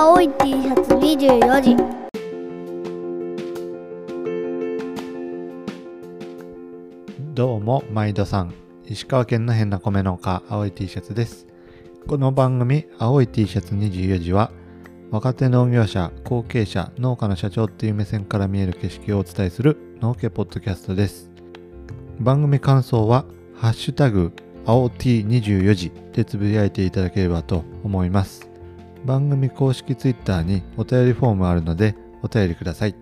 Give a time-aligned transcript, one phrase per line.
[0.00, 1.76] 青い T シャツ24時
[7.34, 8.54] どうも、毎度さん。
[8.86, 11.48] 石川県の変な米農家、青い T シャツです。
[12.06, 14.52] この番組、青い T シャツ24時は、
[15.10, 21.32] 若手農業者、後継者、農家の社長っていう目線から見える景色をお伝えする農家ポッドキャストです。
[22.20, 24.32] 番組感想は、ハッシュタグ、
[24.64, 28.47] 青 T24 時でつぶやいていただければと思います。
[29.04, 32.94] 番組公式 Twitter にお便りフォームあるので、お便りください。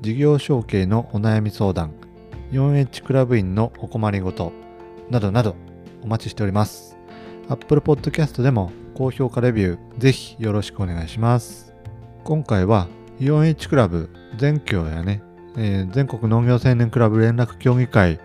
[0.00, 1.92] 事業承継のお悩み相談、
[2.52, 4.52] 4H クラブ員のお困りごと
[5.10, 5.56] などなど
[6.02, 6.96] お待ちしております。
[7.48, 11.74] Apple Podcast でも高評価レビューぜひよろしくお願いします。
[12.24, 12.88] 今回は
[13.18, 15.22] 4H クラブ全協やね、
[15.56, 18.20] えー全国農業青年クラブ連絡協議会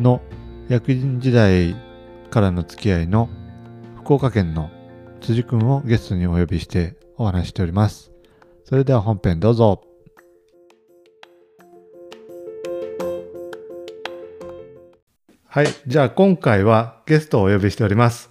[0.00, 0.20] の
[0.68, 1.76] 役員時代
[2.30, 3.28] からの付き合いの
[3.96, 4.70] 福岡県の
[5.20, 8.12] 辻くんをゲストにお呼びしてお話ししております。
[8.64, 9.82] それでは本編どうぞ。
[15.46, 15.66] はい。
[15.86, 18.30] じゃあ今回はゲストをお呼びしております。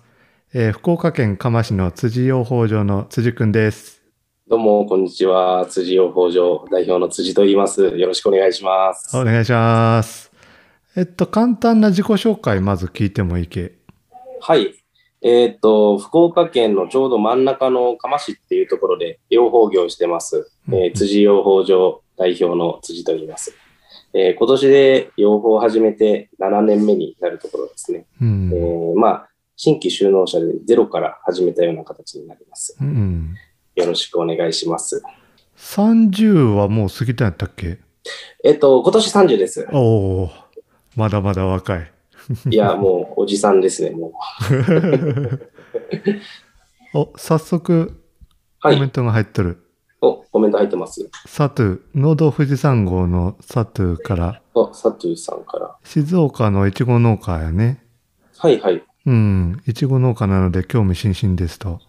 [0.54, 4.04] えー福岡県嘉麻市の辻養蜂場の辻くんです。
[4.48, 5.66] どうも、こんにちは。
[5.66, 7.84] 辻養蜂場代表の辻と言います。
[7.84, 9.18] よろしくお願いします。
[9.18, 10.32] お願いします。
[10.96, 13.74] えっと、簡単な自己紹介まず聞いてもいいけ？
[14.40, 14.85] はい。
[15.28, 20.52] えーっと、福岡県のちょうど真ん中の嘉麻市っていうところで養蜂業をしてます。
[20.70, 23.56] えー辻養蜂場代表の辻と言います。
[24.14, 28.06] えー今年で養蜂を始めて7年目になるところですね。
[28.22, 28.52] うん。
[28.54, 32.78] えーまあ、新規就農者でゼロから始めたような形になります。
[32.80, 33.34] うん、
[33.76, 35.02] よろしくお願いします。
[35.58, 37.80] 30はもう過ぎたんやったっけ？
[38.44, 39.68] えーっと、今年30です。
[39.74, 39.80] お
[40.26, 40.30] お
[40.96, 41.92] まだまだ若い。
[42.50, 44.12] いや、もうおじさんですね、もう。
[46.98, 48.02] お、早速
[48.60, 48.76] はい。
[48.76, 49.58] コメントが入っとる。
[50.02, 51.10] お、コメント入ってます。
[51.28, 55.76] サトゥ、農道富士山号のサトゥから、あ、サトゥーさんから。
[55.84, 57.84] 静岡のいちご農家やね。
[58.38, 58.84] はいはい。
[59.06, 61.80] うん、いちご農家なので興味津々ですと。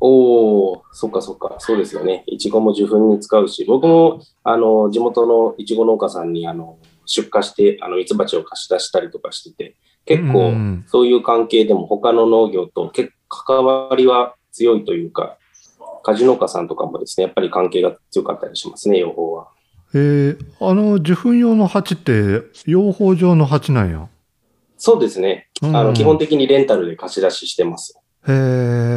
[0.00, 1.54] おー、そっかそっか。
[1.58, 2.24] そうですよね。
[2.26, 15.38] いちごも受粉に使うし、僕も、あの、地元のいちご農家さんに、あの、出荷して、あの、蜜蜂を貸し出したりとかしてて、結構、うんそういう関係でも他の農業と結構関わりは強いというか、
[16.02, 19.48] 果樹農家さんとかもですね、やっぱり関係が強かったりしますね、養蜂は。
[19.94, 24.08] えー、あの、受粉用の鉢って、養蜂場の鉢なんや。
[24.76, 25.48] そうですね。
[25.62, 27.98] うんあの、基本的にレンタルで貸し出ししてます。
[28.28, 28.32] へ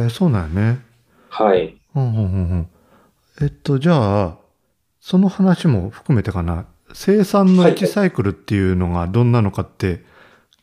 [0.06, 0.80] え、そうなんやね。
[1.28, 1.76] はい。
[1.94, 2.68] うんうんうんうん。
[3.40, 4.36] えっと、じゃあ、
[5.00, 6.66] その話も含めてかな。
[6.98, 10.02] 生産のはい1サイクルっていうのがどんなのかって、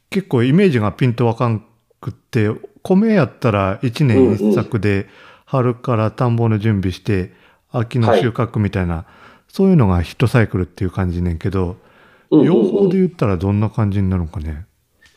[0.10, 1.64] 結構イメージがピンとわかん
[2.02, 2.50] くって、
[2.82, 5.06] 米やったら1年1作で、
[5.46, 7.34] 春から田んぼの準備して、
[7.72, 9.06] 秋の収穫みたいな、
[9.48, 11.78] そういうのが1サイクルっていう感じねんけど、
[12.32, 14.66] うんうんうん養蜂で言ったらどんな感じになるのかね？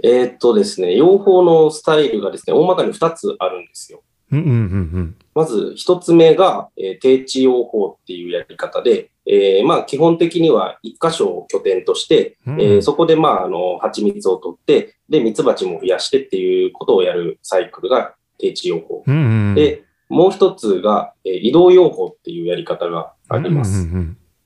[0.05, 4.03] えーっとですね、養蜂のスタイルがですね、大まかに2つあるんですよ。
[4.33, 12.61] うんうんうんまず一つ目が、えー定置養蜂っていうやり方で、えーまあ基本的には一箇所を拠点として、うん。
[12.61, 19.03] えーそこでまああの蜂蜜を取って、で蜜蜂も増やしてっていうことをやるサイクルが定置養蜂。
[19.07, 19.55] うんうん。
[19.55, 23.89] で、もう一つが、えー移動養蜂っていうやり方があります。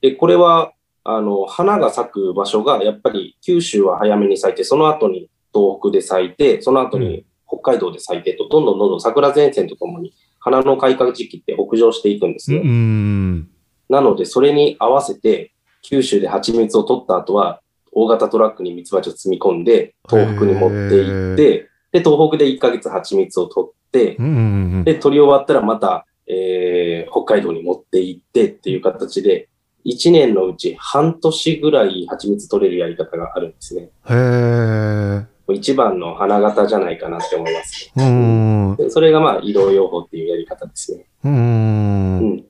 [0.01, 0.73] で、これは、
[1.05, 12.61] あの、花が咲く場所が、やっぱり九州は早めに咲いて、その後に東北で咲いて、その後に北海道で咲いてと、どんどんどんどん桜前線とともに花の開花時期って北上していくんですうん。
[12.61, 12.71] うね。
[12.71, 13.49] ん。
[13.91, 15.53] なので、それに合わせて、
[15.83, 17.61] 九州で蜂蜜を取った後は、
[17.93, 24.37] 大型トラックに蜜蜂を積み込んで、東北に持って行って、で、東北で1ヶ月蜂蜜を取って、うんうんう
[24.79, 24.85] ん。
[24.85, 29.49] で、取り終わったらまた、えー北海道に持って行ってっていう形で、
[29.85, 33.91] 1年のうち半年ぐらい蜂蜜取れるやり方があるんですね。
[34.09, 35.27] へえ。
[35.53, 37.91] 一番の花形じゃないかなって思います。
[37.97, 38.77] うん。
[38.77, 41.07] でそれがまあ移動養蜂っていうやり方ですね。
[41.25, 41.29] う。
[41.29, 42.45] うんん。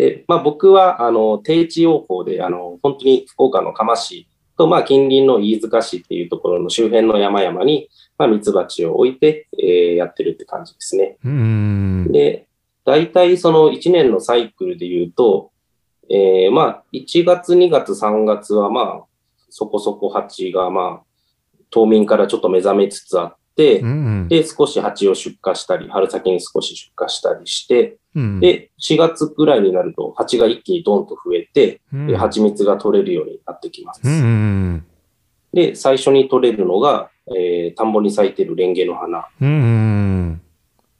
[0.00, 4.26] で、まあ僕は、あの、定置養蜂で、あの、本当に福岡の嘉麻市
[4.56, 11.18] と、まあ近隣の飯塚市っていうところの周辺の山々に、まあ蜜蜂を置いて、えーやってるって感じですね。
[11.22, 12.10] うん。
[12.10, 12.46] で、
[12.86, 15.52] 大体その1年のサイクルで言うと、
[16.08, 19.04] えーまあ、1月、2月、3月はまあ、
[19.50, 24.28] そこそこ蜂がまあ、冬眠からちょっと目覚めつつあってう、ん。
[24.28, 34.00] で、少し蜂を出荷したり、春先に少し出荷したりして、うん、で、4月ぐらいになると蜂が一気にドンと増えて、うん、で蜂蜜が取れるようになってきます。
[34.02, 34.86] うんうん
[35.52, 39.26] で、最初に取れるのが、えー田んぼに咲いてるレンゲの花。
[39.40, 39.48] うん。
[39.48, 40.40] うん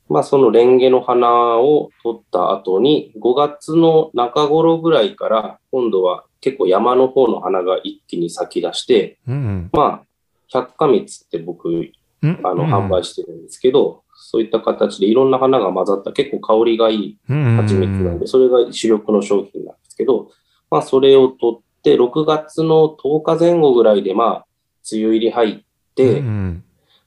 [0.08, 10.06] まあ、そのレンゲの花を取った後に、5月の中頃ぐらいから、今度は結構山の方の花が一気に咲き出して、うんまあ、
[10.48, 11.92] 百花蜜って僕、うん。
[12.22, 20.30] あの、うん販売してるんですけど、そういった形でいろんな花が混ざった結構香りがいいうん蜂蜜なんで、それが主力の商品なんですけど、
[20.70, 24.46] まあ、それを取って、6月の10日前後ぐらいで、まあ、
[24.92, 26.64] 梅雨入り入って、うん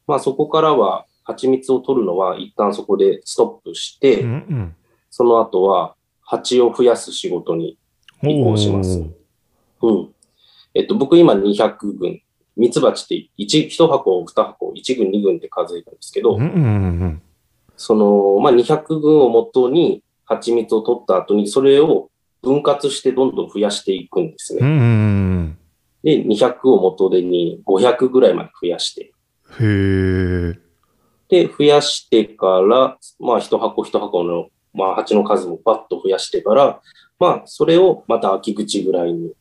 [0.08, 4.26] まあ、そこからは、蜂蜜を取るのは一旦そこでストップして、
[5.10, 7.78] その後は、蜂を増やす仕事に
[8.24, 9.04] 移行します。
[9.82, 10.14] うん。
[10.74, 12.22] えっと、僕今200群。
[12.56, 17.22] 蜜蜂って1、1箱、2箱、1群、2群って数えたんですけど、うんうんうん
[17.76, 22.10] その、まあ、200群をもとに蜂蜜を取った後に、それを
[22.42, 24.60] 分割してどんどん増やしていくんですね。
[24.62, 25.58] うんうん
[26.04, 29.02] で、200を元手に500ぐらいまで増やして。
[29.02, 29.12] へ
[29.62, 30.60] え。
[31.30, 36.82] で、増やしてから、まあ、一箱一箱の、まあ、蜂の数もバッと増やしてから、
[37.20, 39.32] まあ、それをまた秋口ぐらいに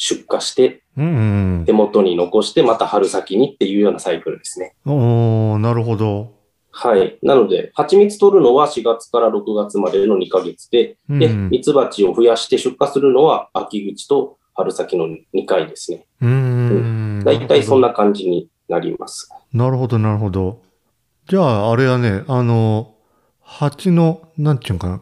[0.00, 4.74] 出荷して、うん手元に残して、また春先にっていうようなサイクルですね。
[4.86, 4.94] うん。
[4.94, 6.34] おー、なるほど。
[6.70, 7.18] はい。
[7.22, 16.06] なので、蜂蜜取るのは4月から6月までの2ヶ月で、で、うん蜜蜂を増やして出荷するのは秋口と春先の2回ですね。
[16.20, 17.22] うん。
[17.24, 19.28] だいたいそんな感じになります。
[19.52, 20.62] なるほど、なるほど。
[21.28, 22.94] じゃあ、あれはね、あの、
[23.42, 25.00] 蜂の、なんていうのかな、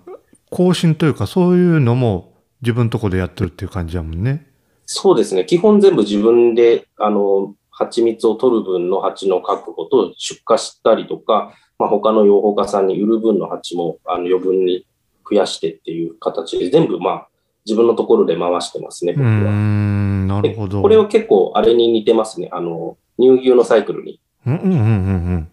[0.50, 2.32] 更新というか、そういうのも
[2.62, 4.46] 自分のとこでやってるっていう感じだもんね。
[4.86, 5.44] そうですね。
[5.44, 14.86] 基本全部自分で、あの、蜂蜜を取る分の蜂の確保と出荷したりとか、まあ、他の養蜂家さんに売る分の蜂も、あの、余分に
[15.28, 17.28] 増やしてっていう形で、全部、まあ、
[17.66, 19.32] 自分のところで回してますね、う僕は。
[19.32, 20.80] ん、なるでほど。
[20.80, 22.48] これは結構、あれに似てますね。
[22.52, 24.20] あの、乳牛のサイクルに。
[24.46, 25.48] うんうんうん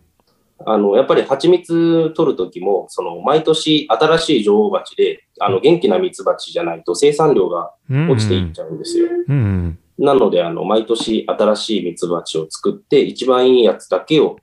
[0.66, 8.12] あの、やっぱり蜂蜜取るときも、その、毎年新しい女王蜂で、あの、元気な蜜蜂じゃないと生産量がうんうん。
[8.12, 9.08] 落ちていっちゃうんですよ。
[9.28, 9.80] うんうん。
[9.98, 14.38] なので、あの、毎年新しい蜜蜂を作って、一番いいやつだけを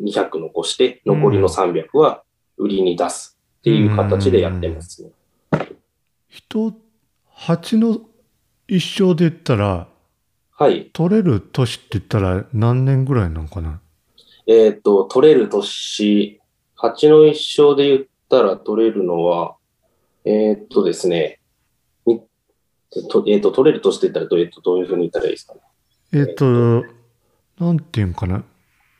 [0.00, 2.22] 200残して、残りの300は
[2.56, 5.10] 売りに出すっていう形でやってますね。
[6.28, 6.72] 人、
[7.28, 8.00] 蜂の
[8.68, 9.88] 一生で言ったら、
[10.54, 10.90] はい。
[10.92, 13.80] 取れる年って言ったら何年ぐらいなのかな？
[14.46, 16.40] えっ、と、取れる年、
[16.74, 19.56] 蜂の一生で言ったら取れるのは、
[20.24, 21.40] えっ、とですね、
[22.06, 25.60] えっ、と、取れる年って言ったらどう,、えーとどういうふうに言ったらいいですかね。
[26.12, 26.84] えっ、と、
[27.58, 28.44] なんていうんかな。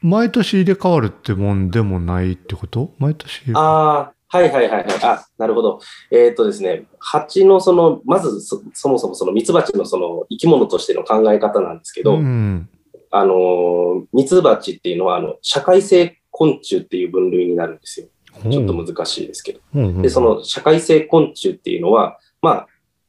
[0.00, 2.93] 毎年入れ替わるってもんでもないってこと？
[2.99, 3.43] 毎年。
[3.55, 4.87] ああ、はいはいはいはい。
[5.03, 5.81] あ、なるほど。
[6.11, 12.69] えっ、とですね、蜂のその、まずそそもそもその蜜蜂のその生き物としての考え方なんですけど、うん。
[13.14, 18.06] あのー、蜜蜂っていうのは、あの、社会性昆虫っていう分類になるんですよ。
[18.50, 19.61] ちょっと難しいですけど。
[19.75, 22.67] うんで、そ、の社会性昆虫っていうのは、まあ、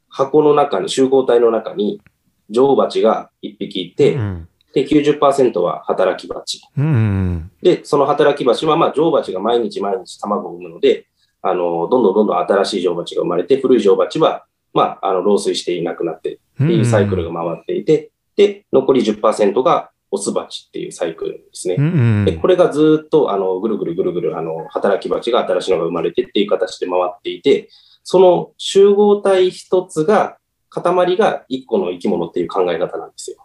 [0.10, 2.02] 箱の中に、集合体の中に、
[2.50, 4.50] 女王蜂が1匹いて、うん。
[4.74, 6.62] で、90%は働き蜂。
[6.78, 7.52] うん。
[7.62, 11.08] で、その働き蜂は、まあ、女王蜂が毎日毎日卵を産むので、
[11.42, 21.75] あの、どんどんどんどん新しい女王蜂が生まれて、古い女王蜂は、まあ、あの、老衰していなくなってっっていうサイクルが回っていて、で、残り10%がオスバチっていうサイクルですね。
[21.80, 22.25] うん。
[22.25, 27.68] で、これがずっと、あの、ぐるぐるぐるぐる、あの、働き蜂が新しいのが生まれてっていう形で回っていて、
[28.04, 30.38] その集合体一つが、
[30.70, 33.38] 塊が一個の生き物っていう考え方なんですよ。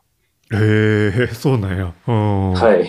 [0.53, 1.95] へえ、そうなんや。
[2.07, 2.53] うん。。
[2.53, 2.89] はいい。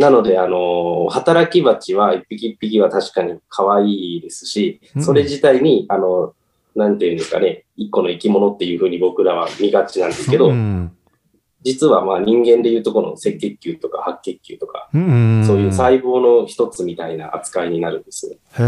[0.00, 6.34] なので、あの、働き蜂は一匹一匹は確かに可愛いですしう、んそれ自体に、あの、
[6.74, 10.92] なんていうんですかね、一個の生き物っていうふうに僕らは見がちなんですけど、うん。
[11.62, 15.44] 実はまあ人間でいうとこの赤血球とか白血球とか、うん。
[15.46, 18.36] そういう細胞の一つみたいな扱いになるんですね。
[18.58, 18.62] へ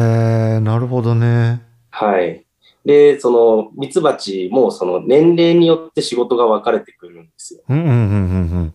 [0.57, 1.63] え、なるほどね。
[1.91, 2.45] はい。
[2.85, 7.61] で、その、ミツバチもその年齢によって仕事が分かれてくるんですよ。
[7.69, 8.75] うんうんうん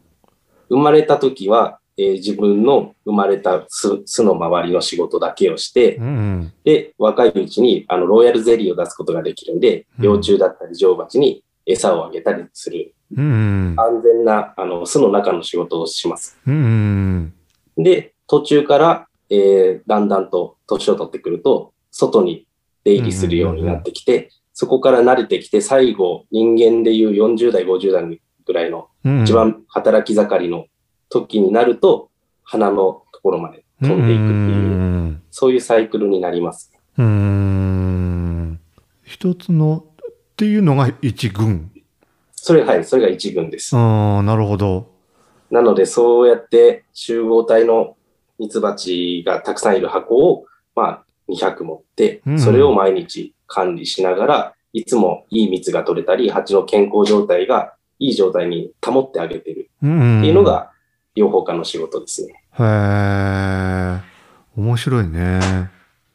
[0.68, 6.06] 生まれた時は、えー自分の生まれた巣巣の周りの仕事だけをしてうん。
[6.06, 13.26] う、んで、若いうちにあのロイヤルゼリーを出すことができるんで、うん幼虫だったり女王蜂に餌をあげたりするうん。
[13.26, 13.76] うん。
[13.78, 16.38] 安全なあの巣の中の仕事をします。
[16.48, 17.34] うん。
[17.78, 22.48] で、途中から、えーだんだんと年を取ってくると、外に
[22.84, 29.24] 出入りするようになってきて、そこから慣れてきて、最後、人間でいう40代、50代ぐらいのうん。
[29.24, 30.66] 一番働き盛りの
[31.10, 32.10] 時になると、
[32.44, 34.76] 鼻のところまで飛んでいくっていう、う
[35.12, 35.22] ん。
[35.32, 36.72] そういうサイクルになります。
[36.98, 38.60] うーん。
[39.04, 41.72] 一つの、っていうのが一群。
[42.46, 43.76] それ、はい、それが一群です。
[43.76, 44.92] ああ、なるほど。
[45.50, 47.98] なので、そうやって集合体の
[48.38, 60.20] ミツバチがたくさんいる箱を、まあ、200持ってう、んそれを毎日管理しながら、いつもいい蜜が取れたり、蜂の健康状態がいい状態に保ってあげてるうん。
[60.20, 60.70] っていうのが、
[61.16, 62.44] 養蜂家の仕事ですね。
[62.60, 64.02] へえ。
[64.56, 65.72] 面白いね。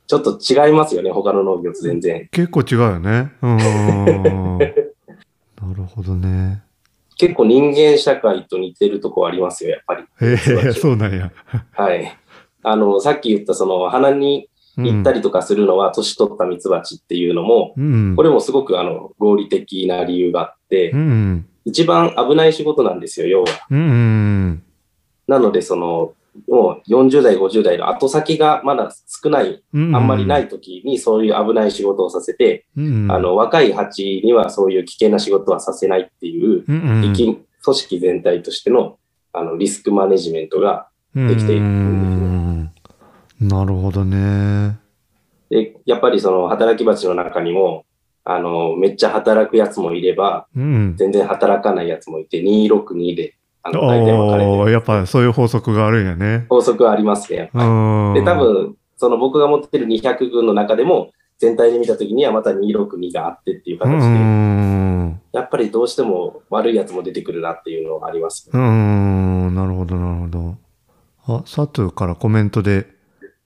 [0.07, 2.29] ちょっと違いますよね、他の農業と全然。
[2.31, 3.33] 結構違うよね。
[3.43, 4.59] うん。
[5.71, 6.63] なるほどね。
[7.17, 10.05] 結構人間社会と似てるとこありますよ、やっぱり。
[10.23, 10.37] え
[10.67, 11.31] えそうなんや。
[11.73, 12.17] はい。
[12.63, 18.17] あの、さっき言ったその鼻に行ったりとかするのは年取った蜜蜂っていうのも、うん。
[18.17, 21.47] これもすごくあの合理的な理由があってう、ん。
[21.65, 23.49] 一番危ない仕事なんですよ、要は。
[23.71, 24.63] うん。
[25.29, 26.15] なので、その、
[26.49, 29.95] もう40代、50代の後先がまだ少ない、うん。
[29.95, 33.11] あんまりない時にそういう危ない仕事をさせて、うん。
[33.11, 37.03] あの、若い蜂にはそういう危険な仕事はさせないっていう、うん、うん。
[37.03, 37.25] 生き
[37.63, 38.99] 組織全体としての、
[39.33, 42.71] あの、リスクマネジメントができているうん
[43.41, 44.79] なるほどね。
[45.49, 47.85] で、やっぱりその働き蜂の中にも、
[48.25, 50.95] あの、めっちゃ働くやつもいれば、うん。
[50.97, 54.73] 全然働かないやつもいて、262で、あの、大体分かれてる。
[54.73, 56.47] やっぱそういう法則があるんやね。
[56.49, 58.15] 法則はありますね、やっぱうん。
[58.15, 58.21] り。
[58.21, 65.21] で、多分、その僕が持ってる200群の中でも、全体で見たときにはまた262があってっていうう形で、ん。
[65.33, 68.51] やっぱりどうしても悪いやつも出てくるなっていうのはあります。
[68.53, 69.55] うん。
[69.55, 70.55] なるほど、なるほど。
[71.27, 72.87] あ、佐藤からコメントで、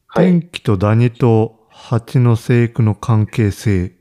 [0.09, 0.26] はい。
[0.26, 3.92] 天気とダニと蜂の生育の関係性、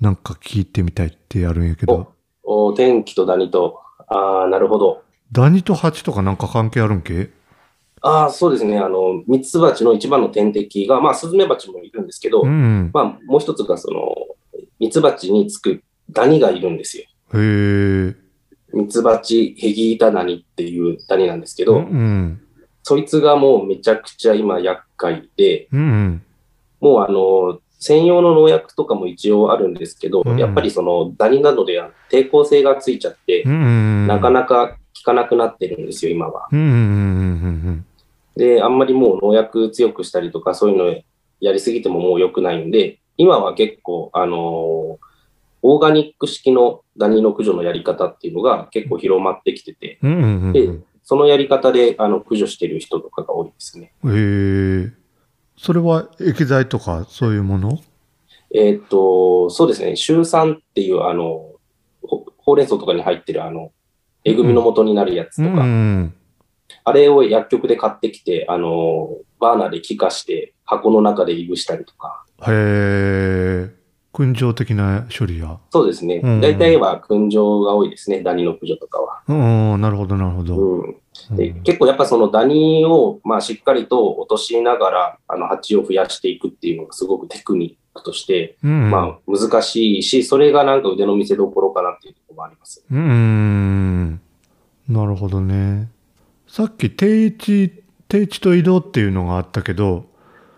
[0.00, 2.12] なんか聞いてみたいってやるんやけど、
[2.42, 5.02] お天気とダニと、ああ、なるほど。
[5.32, 7.30] ダニと蜂とかなんか関係あるんけ？
[8.02, 8.78] ああ、そうですね。
[8.78, 12.90] あの、ミツバチの一番の天敵が、まあ、スズメバチもいるんですけど、うん。
[12.92, 14.14] まあ、もう一つが、その、
[14.78, 17.04] ミツバチにつくダニがいるんですよ。
[17.34, 18.16] へえ。
[18.74, 22.40] ミツバチヘギイタダニっていうダニなんですけうど、ん。
[22.82, 26.22] そいつがもうめちゃくちゃ今厄介で、うん。
[26.80, 34.06] もうあの、専用の農薬とかも一応あるんですけど、うんやっぱりそのダニなどで抵抗性がついちゃってう、ん。
[34.08, 36.48] なかなか効かなくなってるんですよ、今は。
[38.36, 41.02] で、あんまりもう農薬強くしたりとか、そういうの
[41.40, 45.12] やりすぎてももう良くないんで、今は結構、あのー
[45.64, 50.00] オーガニック式のダニの駆除のやり方っていうのが結構広まってきてて、
[51.04, 53.92] そのやり方であの駆除してる人とかが多いですね。
[54.04, 54.08] へ
[54.88, 54.90] え。
[55.56, 57.78] それは液剤とかそういうもの？
[58.52, 61.52] えーっと、そうですね、シュウ酸っていうあの、
[62.02, 63.70] ほほうれん草とかに入ってるあの、
[64.24, 66.14] えぐみの元になるやつとか、ん。
[66.84, 73.82] あれを薬局で買ってきて、あの、バーナーで気化して箱の中でいぶしたりとか、へえ。
[74.12, 75.58] 燻蒸的な処理や。
[75.70, 76.40] そうですねうん。
[76.40, 79.22] 大体は燻蒸が多いですね、ダニの駆除とかは。
[79.26, 79.34] う
[79.78, 79.80] ん。
[79.80, 80.56] なるほど、なるほど。
[80.56, 80.88] う
[81.32, 88.90] ん、でうん結構やっぱそのダニを、まあ、しっかりと落としながら、あの、蜂を増やしていくっていうのがすごくテクニックとして、うん。
[88.90, 92.84] まあ、難しいし、それがなんか腕の見せ所かなっていうところもあります。
[92.90, 94.20] うーん。
[94.88, 95.90] なるほどね。
[96.48, 100.06] さっき定位置、定位置と移動っていうのがあったけど、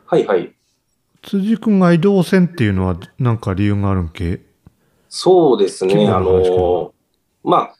[0.06, 0.52] はいはい。
[1.22, 4.40] 辻君が移動線っていうのはなんか理由があるんけ？
[5.08, 6.08] そうですね。
[6.08, 6.92] あの
[7.44, 7.72] ま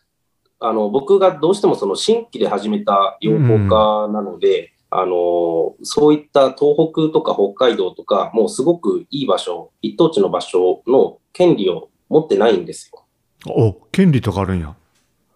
[0.60, 13.04] あ、あの、僕がどうしてもその新規で始めた養蜂家なので、あの、そういった東北とか北海道とか、もうすごくいい場所、一等地の場所の権利を持ってないんですよ。
[13.52, 14.76] お、権利とかあるんや。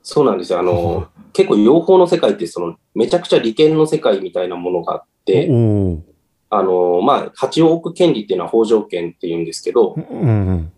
[0.00, 0.60] そうなんですよ。
[0.60, 5.48] あの、 結構養蜂の世界ってその、めちゃくちゃ利権の世界みたいなものがあって。
[6.50, 10.72] あの、まあ、蜂を置く権利っていうのは法条権っていうんですけど、うん。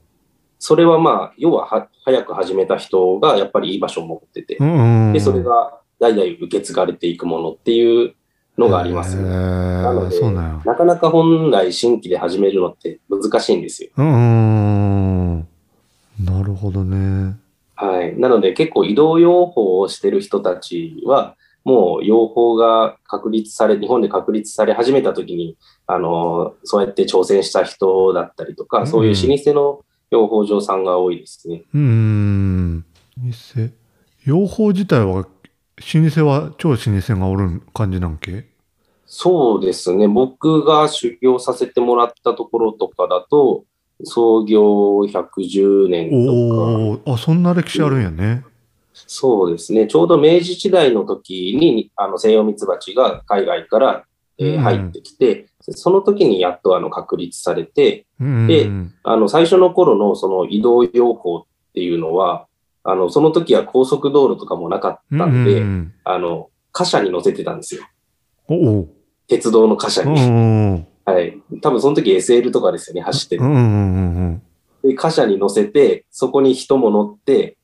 [0.58, 5.12] それはまあ、要はは早く始めた人がやっぱりいい場所を持ってて、うん。
[5.12, 8.14] で、それが代々受け継がれていくものっていう
[8.61, 9.29] のがありますへね。
[9.29, 10.62] なのーでな。
[10.64, 13.90] なかなか本来新規で始めるのって難しいんですよ。
[13.97, 15.38] うん。
[16.25, 17.37] なるほどね。
[17.75, 18.19] はい。
[18.19, 31.62] なので結構移動養蜂をしてる人たちは、もう養蜂が確立され、日本で確立され始めた時に、あの、そうやって挑戦した人だったりとか、うんそういう老舗の養蜂場さんが多いですね。
[31.75, 32.79] うーん。
[32.81, 32.85] 老
[33.25, 33.71] 舗。
[34.25, 35.26] 養蜂自体は、老
[36.11, 38.50] 舗は超老舗がおる感じなんけ？
[39.12, 40.07] そうですね。
[40.07, 43.64] 僕が修行させてもらったところとかだと、
[44.05, 48.45] 創業110年とか、あ、そんな歴史あるんやね。
[48.93, 49.88] そうですね。
[49.88, 54.05] ちょうど明治時代の時に、あの、西洋ミツバチが海外から、
[54.38, 58.47] えーうん入ってきて、その時にやっとあの、確立されて、うん。
[58.47, 58.71] で
[59.02, 62.47] あの、最初の頃のその移動養蜂っていうのは、
[62.85, 67.83] あの、その時は高速道路とかもなかったんで、うんあの、貨車に乗せてたんですよ。
[68.47, 69.00] おお。
[69.30, 70.20] 鉄道の貨車うに。
[70.28, 70.87] ん。
[71.04, 71.38] はい。
[71.62, 73.44] 多分その時 SL とかですよね、走ってる。
[73.44, 74.42] うんうんうん
[74.82, 74.90] うん。
[74.90, 77.56] で、貨車に乗せて、そこに人も乗って、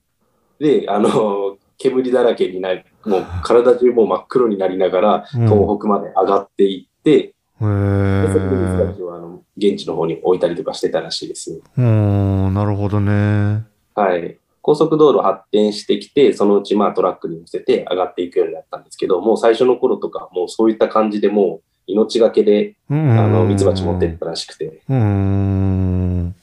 [0.60, 8.94] で、あの、煙だらけになり、もう体中もう真っ黒になりながら、うん東北まで上がっていって、へでそこでミツバえ。
[8.94, 11.60] チをあの現地の方に置いたりとかしてたらしいですね。
[11.78, 13.64] うん、なるほどね。
[13.94, 14.38] はい。
[14.66, 23.10] 高速道路発展してきて、そのうちまあトラックに乗せて上がっていくようになったんですけど、もう最初の頃とか、もうそういった感じでもう命がけで、うん。
[23.12, 24.82] あの、ミツバチ持ってったらしくて。
[24.88, 26.34] うーん。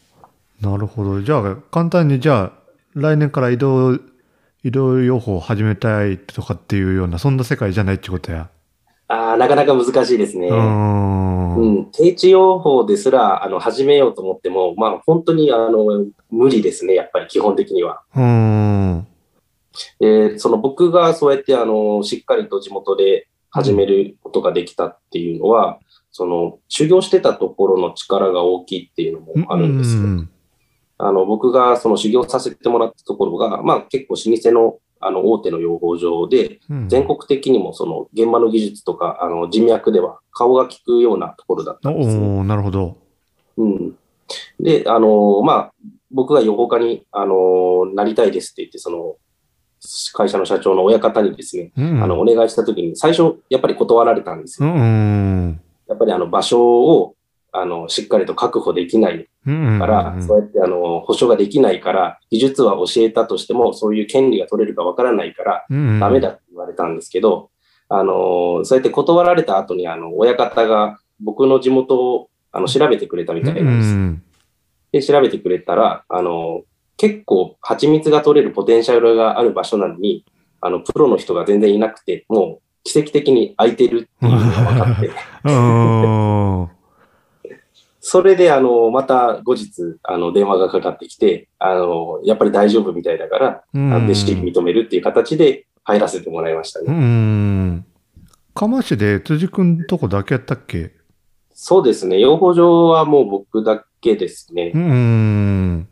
[0.62, 1.22] なるほど。
[1.22, 2.52] じゃあ、簡単に、じゃあ、
[2.96, 3.96] 来年から移動、
[4.64, 8.48] 移動予報を始めたいとかっていうような、そんな世界じゃないってことや。
[9.10, 10.48] ああ、なかなか難しいですね。
[10.48, 11.33] うーん。
[11.58, 18.02] ううんん、定置用法ですら、あの、始めようと思っても、まあ、本当に、あの、無理ですね、やっぱり基本的には。
[18.16, 19.08] ーん。
[20.00, 25.80] で、その僕がそうやって、あの、しっかりと地元で始めることができたっていうのは、
[26.12, 30.02] その、修行してたところの力が大きいっていうのもあるんですよ。
[30.02, 30.30] うん
[30.98, 42.28] あの、僕がその修行させてもらったところが、まあ、結構老舗の、あの、大手の養蜂場で、うん全国的にもその、現場の技術とか、あの、人脈では顔が利くようなところだったんですね。
[42.28, 42.98] おおなるほど。
[43.58, 43.96] うん。
[44.60, 45.74] で、あの、まあ、
[46.12, 49.16] 僕が予報家に、あの、なりたいですって言って、その、
[50.14, 52.04] 会社の社長の親方にですね、うん。
[52.04, 54.70] あの、お願いしたときに、最初、やっぱり断られたんですよ。
[54.70, 55.62] うんうん。
[55.88, 57.16] やっぱりあの、場所を、
[57.56, 59.80] あの、しっかりと確保できないうん。
[59.80, 66.00] から、そうやってあの、保証ができないから、技術は教えたとしても、そういう権利が取れるかわからないから、うん。
[66.00, 67.52] ダメだって言われたんですけど、
[67.90, 73.94] あの、そうやって断られた後に、あの、親方が僕の地元を、あの、調べてくれたみうたいなんです。
[73.94, 74.24] ん。
[74.92, 76.64] で、調べてくれたら、あの、
[76.98, 80.26] 結構蜂蜜が取れるポテンシャルがある場所なのに、
[80.62, 85.12] あの、プロの人が全然いなくて、もう奇跡的に空いてるっていうのが分かって、
[85.46, 86.70] うん。
[88.06, 89.72] それで、あの、また後日、
[90.04, 96.92] あの、電話がかかってきて、あの、やっぱり大丈夫みたいだから、あの弟子認めるっていう形で入らせてもらいましたうね。
[96.92, 97.86] ん。
[98.54, 100.92] 釜市で辻くんとこだけやったっけ？
[101.54, 102.20] そうですね。
[102.20, 104.80] 養蜂場はもう僕だけですねう。
[104.80, 105.88] ん。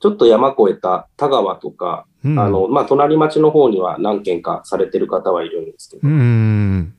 [0.00, 6.94] ちょっと山越えた田川とか、うんあの、まあ、隣町の方には何軒かされてる方はいるんですけど、うん。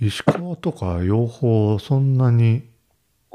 [0.00, 2.64] 石川とか養蜂そんなに、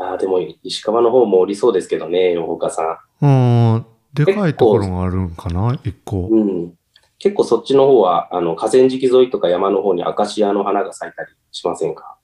[0.01, 3.25] ああ、でも石川の方もおりそうですけどね、養蜂家さん。
[3.25, 6.27] うん、でかいところがあるんかな一個。
[6.31, 6.73] うん。
[7.19, 12.17] 結構そっちの方は、あの、河川敷沿いとか山の方にアカシアの花が咲いたりしませんか？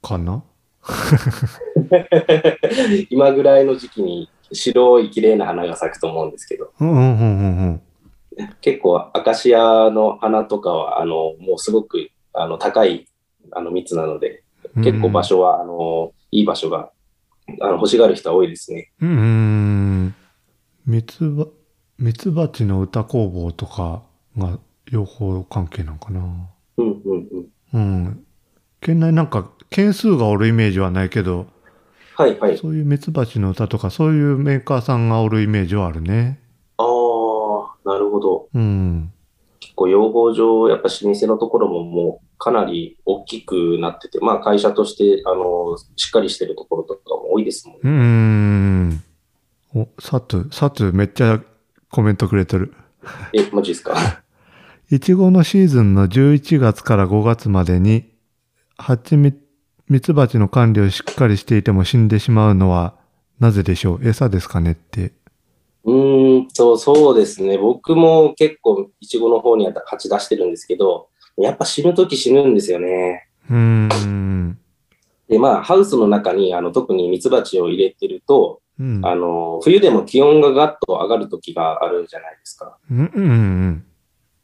[0.00, 0.44] かな？
[3.10, 7.10] 今ぐらいの時期に白い綺麗な花が咲くと思うんですけど、うんうんうんう
[7.70, 7.80] ん
[8.60, 13.06] 結構アカシアの花とかは、あの、もうすごく、あの、高い、
[13.52, 14.42] あの、蜜なので、
[14.76, 14.84] うん。
[14.84, 16.90] 結構場所は、あの、いい場所が、
[17.60, 18.90] あの、欲しがる人は多いですね。
[19.00, 19.08] うん。
[19.08, 19.12] う
[20.06, 20.14] ん。
[20.86, 21.46] ミツバ、
[21.98, 24.02] ミツバチの歌工房とか
[24.36, 24.58] が
[24.90, 26.20] 養蜂関係なんかな。
[26.78, 27.48] うん、うん、うん。
[27.72, 28.26] うん。
[28.80, 31.46] 県内なんか、件数がおるイメージはないけど、
[32.16, 32.58] はい、はい。
[32.58, 36.38] そういうミツバチの歌とか、そういうメーカーさんがおるイメージはあるね。
[36.76, 38.48] ああ、なるほど。
[38.54, 39.12] うん。
[39.64, 47.80] 結構養蜂場、やっぱ老舗のところももうかなり大きくなってて、まあ会社として、あの、しっかりしてるところとかも多いですもんね。
[47.84, 49.02] うん。
[49.82, 51.40] お、サツ、サツめっちゃ
[51.90, 52.74] コメントくれてる。
[53.32, 53.94] え、マジですか？
[54.90, 58.04] いちごのシーズンの11月から5月までに、
[58.76, 59.38] 蜂蜜、
[59.88, 62.94] 蜜蜂の管理をしっかりしていても死んでしまうのは
[63.40, 64.06] なぜでしょう？
[64.06, 65.12] 餌ですかねって。
[65.84, 67.58] うーんと、そうですね。
[67.58, 73.28] 僕も結構、いちごの方には蜂出してるんですけど、やっぱ死ぬとき死ぬんですよね。
[73.50, 74.58] うーん。
[75.28, 79.06] で、まあ、ハウスの中に、あの、特に蜜蜂を入れてると、うん。
[79.06, 82.76] あの、冬でも気温がガッと上がるときがあるじゃないですか。
[82.90, 83.84] うんうん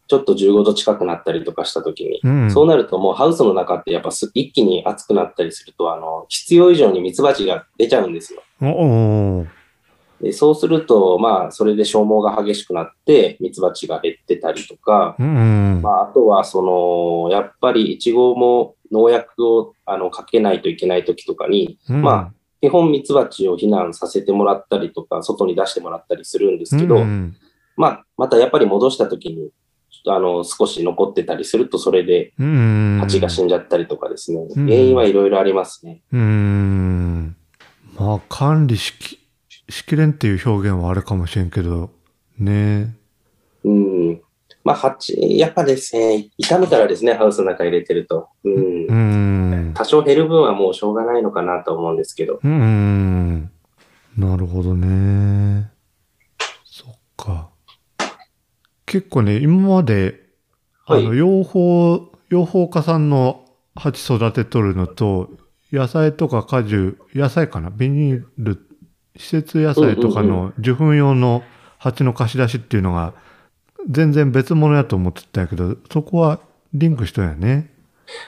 [0.09, 2.21] ちょっと15度近くなったりとかしたときに。
[2.25, 2.43] うん。
[2.43, 2.51] うん。
[2.51, 8.43] そうなるともうハウスの中ってやっぱす一気に暑くなったりすると、あの、必要以上に蜜蜂が出ちゃうんですよ。
[10.21, 15.37] でそうすると、まあ、それで消耗が激しくなって、蜜蜂が減ってたりとか、うん
[15.77, 15.83] うん。
[15.83, 27.37] まあ、あとは、その、やっぱりイチゴも農薬をあのかけないといけない時とかに、うんまあ、基本蜜蜂を避難させてもらったりとか、外に出してもらったりするんですけど、うん
[27.77, 29.51] まあ、またやっぱり戻した時に、
[30.07, 32.99] あの、少し残ってたりすると、それでうん。
[33.01, 36.03] 蜂が死んじゃったりとかですね、ん原因はいろいろありますね。
[36.13, 37.37] うーん。
[37.99, 39.20] まあ、管理しき、し
[39.71, 41.91] きれんっていう表現はあれかもしれんけど、
[42.39, 42.97] ね
[43.65, 44.21] うん。
[44.65, 48.29] まあ、蜂、やっぱですね、傷むからですね、ハウスの中入れてると。
[48.45, 48.87] うん。
[48.87, 48.95] う
[49.71, 49.73] ん。
[49.75, 52.41] 多少減る分はもうしょうがないのかなと思うんですけど。
[52.43, 53.51] うん。
[54.17, 55.71] なるほどね。
[56.65, 57.51] そっか。
[58.87, 60.21] 結構ね、今まで、
[60.87, 63.45] あの、は養蜂、養蜂家さんの
[63.77, 65.31] 蜂育てとるのと、
[65.73, 67.71] 野菜とか果樹、野菜かな？
[67.71, 68.67] ビニール、
[69.21, 71.43] 施設野菜とかの受粉用の
[71.79, 73.13] 蜂の貸し出しっていうのが、
[73.89, 76.41] 全然別物やと思ってたんやけど、そこは
[76.73, 77.71] リンクしとんやね。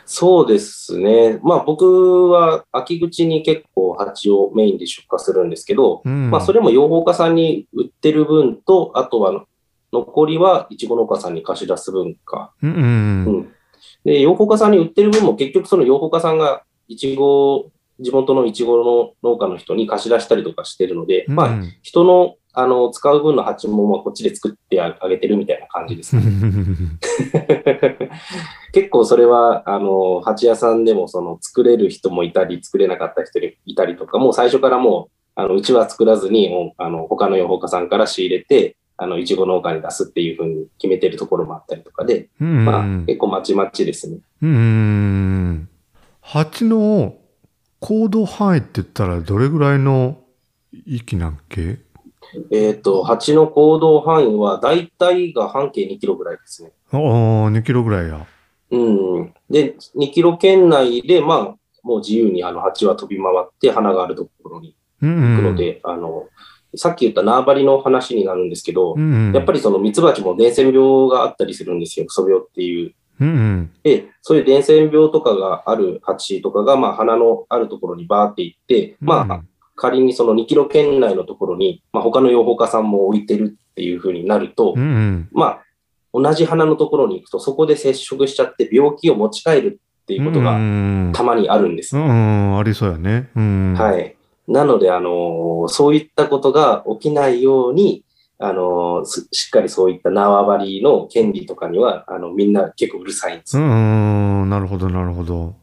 [0.04, 1.40] そうですね。
[1.42, 6.30] まあ僕は秋口に結構蜂をメインで出荷するんですけど、うん。
[6.30, 9.44] まあそれも養蜂家さんに売ってる分と、あとは
[9.92, 12.52] 残りはいちご農家さんに貸し出す分か。
[12.62, 13.38] うんうんううん。
[13.40, 13.52] ん。
[14.04, 17.70] で、養蜂家さんに売ってる分も結局その養蜂家さんがいちご、
[18.02, 26.22] 地元のいちごの農家の人に貸し出したりとかしてるので、まあうん人のあの使う分の蜂もまあこっちで作ってあげてるみたいな感じですね。
[28.72, 44.18] 結構それは、あの、蜂屋さんでも、その、作れる人もいたり、作れなかった人いたりとか、もう最初からもう、あの、うちは作らずに、あの、他の養蜂家さんから仕入れて、あの、いちご農家に出すっていうふうに決めてるところもあったりとかで、うんまあ、結構まちまちですね。
[44.42, 45.68] うーん。
[46.20, 47.16] 蜂の
[47.82, 50.16] 行動範囲って言ったらどれぐらいの
[50.86, 51.80] 域なんけ？
[52.50, 56.72] えっ、と、蜂の行動範囲は、大体が半径2キロぐらいですね。
[56.92, 57.00] ああ、
[57.50, 58.24] 2キロぐらいや。
[58.70, 59.34] うん。
[59.50, 61.38] で、2キロ圏内で、まあ、
[61.82, 65.36] もう自由にあの蜂は飛び回って花があるところにうんうん。
[65.36, 66.28] 行くので、あの、
[66.76, 72.94] さっき言った縄張りの話になるんですけど、うんうん、やっぱりそのミツバチも伝染病があったりするんですよ、クソ病っていう。
[73.22, 73.70] うんうん。
[73.82, 79.42] で、そういう伝染病とかがある蜂とかが、まあ、花のあるところにバーって行って、まあ、
[79.76, 85.28] 仮にその2キロ圏内のところに、まあ、他の養蜂家さんも置いてるっていう風になると、うんうん。
[85.32, 85.64] まあ、
[86.12, 91.96] 同じ花のところに行くと、そこで接触しちゃって病気を持ち帰るっていうことうがんたまにあるんです。
[91.96, 92.08] うんう
[92.54, 93.30] ん、ありそうやね。
[93.34, 93.74] うん。。
[93.74, 94.16] はい
[94.48, 94.52] い。
[94.52, 98.04] なので、あのーそういったことが起きないように、
[98.44, 103.62] あのしっかりそういった縄張りの権利とかには、あの、みんな結構うるさいんですよ。
[103.62, 105.54] うんうん、なるほど、なるほど。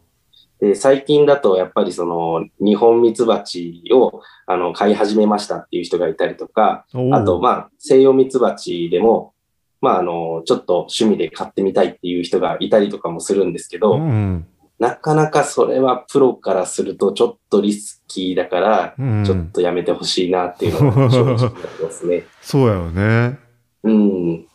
[0.62, 9.34] で、最近だと、やっぱりその、日本ミツバチを、あの、飼い始めましたっていう人がいたりとか、あと、まあ、西洋ミツバチでも、
[9.82, 14.48] まあ、あの、ちょっと趣味で飼ってみたいっていう人がいたりとかもするんですけど、うんうん
[14.80, 22.26] なかなかそれはプロからするとちょっとリスキーだから、うんちょっとやめてほしいなっていうのが 正直なりますね。
[22.42, 23.40] そうやよね。
[23.84, 24.46] うん。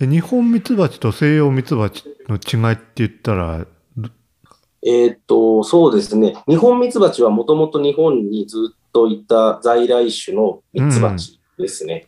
[0.00, 3.66] 日本ミツバチと西洋ミツバチの違いって言ったら、
[4.84, 6.34] えーっと、そうですね。
[6.48, 12.06] 日本ミツバチはもともと日本にずっといた在来種のミツバチですね。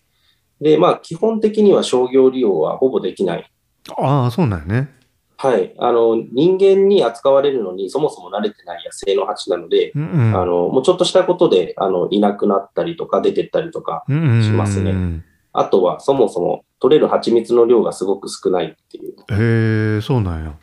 [0.61, 3.51] で、まあ、基本的には商業利用はほぼできない。
[3.97, 4.98] ああ、そうなんやね。
[5.41, 5.73] はい。
[5.79, 10.37] あの、人間に扱われるのにそもそも慣れてない野生の蜂なので、うんうん。
[10.37, 15.25] あの、もうちょっとしたことで、あの、いなくなったりとか出てったりとか、うんうんしますねうん
[15.55, 19.15] あとはそもそも取れる蜂蜜の量がすごく少ないっていう。
[19.31, 20.55] へえ、そうなんや。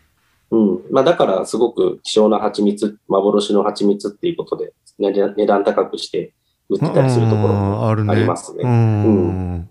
[0.51, 0.79] うん。
[0.91, 6.33] まあだからすごく希少な蜂蜜、幻の蜂蜜っていうことで、ね値段高くして
[6.69, 8.13] 売ってたりするところもあるね。
[8.13, 8.63] ありますね。
[8.63, 9.69] うん。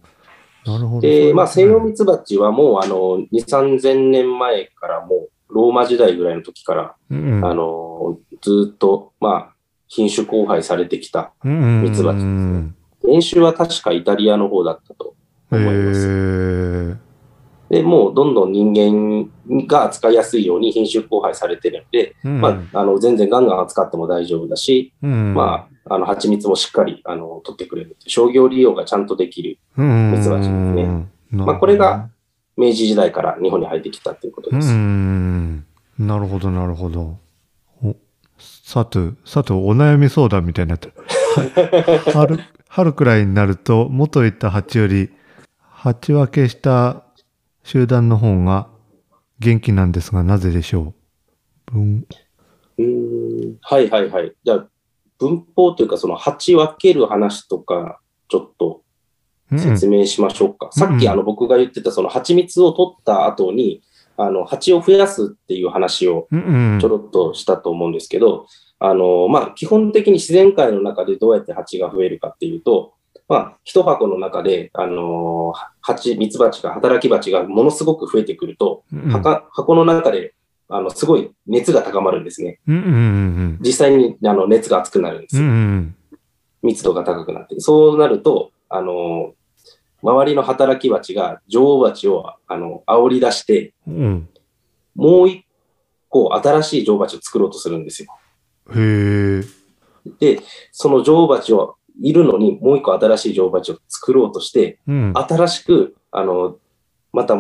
[0.66, 1.00] なるほど。
[1.00, 9.55] で、まあ西洋蜜蜜蜂はもうあの、2、3000年前からもう、ローマ時代ぐらいの時から、うんあの、ずっと、まあ、
[9.87, 11.33] 品種交配されてきた。
[11.44, 15.14] うん蜜蜂ですねうん原種は確かイタリアの方だったと
[15.53, 16.98] へ思います。
[17.70, 17.77] え。
[17.77, 27.96] で、もうどんどん人間が扱いやすいように品種交配されてるので、うんまあ、あの、全然ガンガン扱っても大丈夫だし、うんまあ、あの、蜂蜜もしっかり、あの、取ってくれる。
[28.07, 29.59] 商業利用がちゃんとできる。
[29.77, 32.11] ですねままあこれが、
[32.57, 34.72] 明治時代から日本に入ってきたということうです。
[34.72, 35.66] ん。
[35.98, 37.18] なるほど、なるほど。
[37.83, 37.96] お、
[38.38, 40.92] さて、さて、お悩み相談みたいになって
[42.12, 45.11] 春、春くらいになると、元言った蜂より、
[45.59, 47.03] 鉢分けした
[47.64, 48.68] 集団の方が
[49.40, 50.92] 元気なんですが、なぜでしょ
[51.72, 51.72] う？
[51.72, 52.07] 文。
[52.77, 54.35] うーんはいはいはい。
[54.44, 54.68] じゃあ、
[55.18, 58.83] 文法というか、その鉢分ける話とか、ちょっと
[59.50, 59.59] うん。
[59.59, 60.66] 説明しましょうか。
[60.66, 60.72] うん。
[60.72, 63.83] さっきあの僕が言ってたその蜂蜜を取った後に、
[64.16, 66.81] あの蜂を増やすっていう話をうんうん。
[66.81, 68.46] ちょろっとしたと思うんですけど、
[68.79, 72.93] あの、まあ、基本的に自然界の中でどうやって蜂が増えるかっていうと、
[73.28, 80.34] まあ、一箱の中で、あの、蜂、蜜蜂が、働き蜂がものすごく増えてくると、うん箱箱の中で、
[80.68, 82.60] あの、すごい熱が高まるんですね。
[82.66, 85.52] うんうんうん実際に、あの、熱が熱くなるんですうんうよ。
[85.54, 85.96] ん
[86.62, 87.60] 密度が高くなって。
[87.60, 89.34] そうなると、あの、
[90.02, 94.28] 周りの働き蜂が女王蜂をあの煽り出して、うん。
[94.94, 95.46] もう一
[96.08, 98.08] 個新しい女王蜂を作ろうとするんですよ。
[98.74, 99.42] へえ。
[100.20, 100.40] で、
[100.72, 105.12] その女王蜂をいるのに、もう一個新しい女王蜂を作ろうとして、うん。
[105.14, 106.57] 新しく、あの、
[107.12, 107.37] また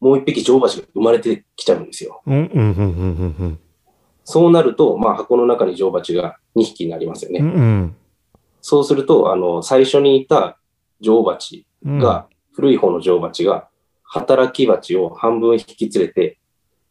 [0.00, 2.22] もう一匹女王蜂が生まれてきちゃうんですよ。
[4.24, 7.40] そうなると、まあ箱の中に女王蜂が2匹になりますよね。
[7.40, 7.46] うん。
[7.46, 7.96] うん。
[8.60, 10.58] そうすると、あの、最初にいた
[11.00, 11.98] 女王蜂うん。
[11.98, 13.68] が、古い方の女王蜂が、
[14.02, 16.38] 働き蜂を半分引き連れて、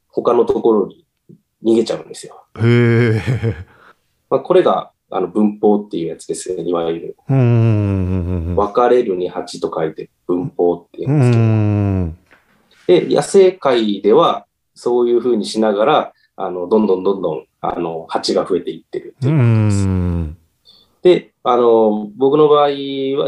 [0.07, 1.05] 他のところに
[1.63, 2.45] 逃げちゃうんですよ。
[2.59, 3.21] へえ。
[4.29, 6.63] まあ、これが、あの、文法っていうやつですね。
[6.63, 12.17] いわゆる、分かれるに蜂と書いて文法って言ううんですけど、ん。
[13.09, 19.87] で、野生界では、そういう風にしながら、あの、どんどんどんどん、あの、蜂が増えていってるってういうことです。
[19.87, 20.37] ん。
[21.01, 22.69] で、あの、僕の場合は、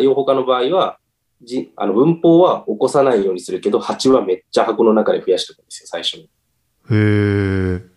[0.02, 1.00] 養蜂家の場合は、
[1.42, 6.24] じあの文法は起こさないようにするけど、蜂はめっちゃ箱の中で増やしておくんですよ、最初に。
[6.24, 6.28] へ
[6.92, 7.89] え。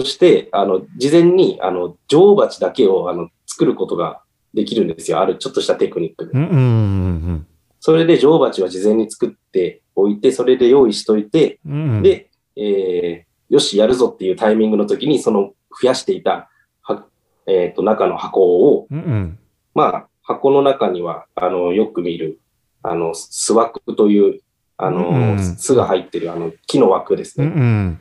[0.00, 4.22] そして、あの、事前に、あの、女王蜂だけを、あの、作ることが
[4.54, 5.20] できるんですよ。
[5.20, 6.32] ある、ちょっとしたテクニックで。
[6.32, 7.46] うん、うん、
[7.80, 16.50] それで女王蜂は事前に作っておいて、それで用意しといて、うん。、で、えーよし、やるぞっていうタイミングの時に、その増やしていた、
[16.82, 17.06] は
[17.46, 19.38] えっ、と、中の箱を、うん、うん。
[19.74, 22.40] まあ、箱の中には、あの、よく見る、
[22.82, 24.40] あの、巣枠という、
[24.76, 27.54] あの、うん巣が入ってる、あの、木の枠ですうん、ね。
[27.56, 28.00] うん。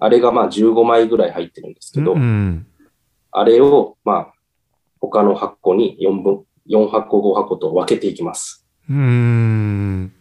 [0.00, 2.66] あれがまあ15枚ぐらい入ってるんですけど、うん。
[3.30, 4.32] あれを、まあ、
[5.00, 8.66] 他の箱に4分、4箱、5箱と分けていきます。
[8.88, 10.12] うん。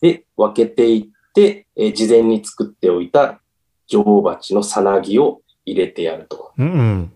[0.00, 3.40] で、分けていって、えー事前に作っておいた
[3.86, 6.52] 女王蜂のさなぎを入れてやると。
[6.58, 7.12] うん。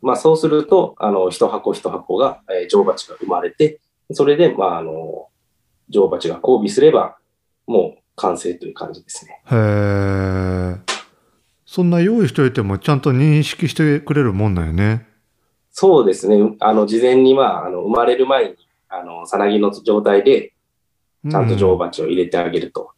[0.00, 3.80] まあ、そうすると、あの、一箱一箱が、えー女王蜂が生まれて、
[4.12, 5.28] それで、まあ、あの、
[5.88, 7.16] 女王蜂が交尾すれば、
[7.66, 9.42] もう完成という感じですね。
[9.50, 10.87] へえ。
[11.70, 15.06] そんな用意しといてもちゃんと認識してくれるもんなんよね。
[15.70, 16.56] そうですね。
[16.60, 18.56] あの、事前に、まあ、あの、生まれる前に、
[18.88, 20.54] あの、さなぎの状態で、
[21.30, 22.92] ちゃんと女王蜂を入れてあげると。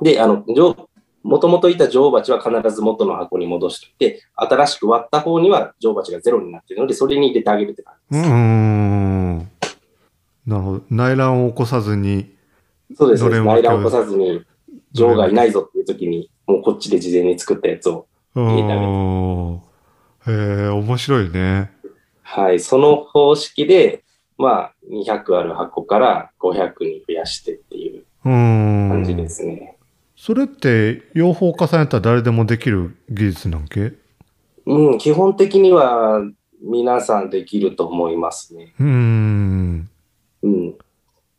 [0.00, 0.74] で、あの、女
[1.22, 8.32] もともといた女王蜂は必ず元の箱に戻しておいて、新しく割った方には女王蜂がゼロになっているので、それに入れてあげるって感じうです。
[8.32, 9.38] ん。
[10.46, 10.82] なるほど。
[10.88, 12.34] 内乱を起こさずに。
[12.96, 13.22] そうです。
[13.22, 14.42] どれも内乱を起こさずに、
[14.92, 18.06] 女王がいないぞっていう時に、もうこっちで事前に作ったやつを。
[18.34, 21.70] うん入れてあげへえ、面白いね。
[22.22, 22.60] はい。
[22.60, 24.04] その方式で、
[24.36, 28.88] まあ、200ある箱から500に増やしてっていううん。
[28.90, 29.76] 感じですね。
[30.14, 33.92] それって、養蜂家さんやったら誰でもできる技術なんけ？
[34.66, 36.20] うん、基本的には
[36.62, 38.74] 皆さんできると思いますね。
[38.78, 39.88] うん。
[40.42, 40.74] うん。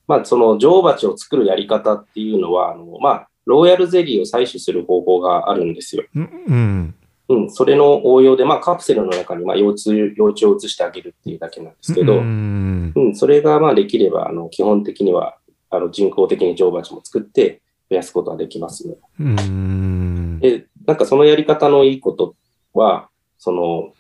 [0.08, 6.04] まあ、その女王蜂を作るやり方っていうのは、あの、まあ、ロイヤルゼリーを採取する方法があるんですよ。
[6.16, 6.96] うん。
[7.30, 13.16] うん、それの応用で、まあ、カプセルの中に、まあ、幼虫、幼虫を移してあげるっていうだけなんですけど、ううん、ん。
[13.16, 15.38] それが、まあ、できれば、あの、基本的には、
[15.72, 18.96] あの、人工的に女王蜂も作って増やすことはできますね。
[19.20, 20.40] うん。
[20.40, 22.36] で、なんかそのやり方のいいこと
[22.74, 23.94] は、その、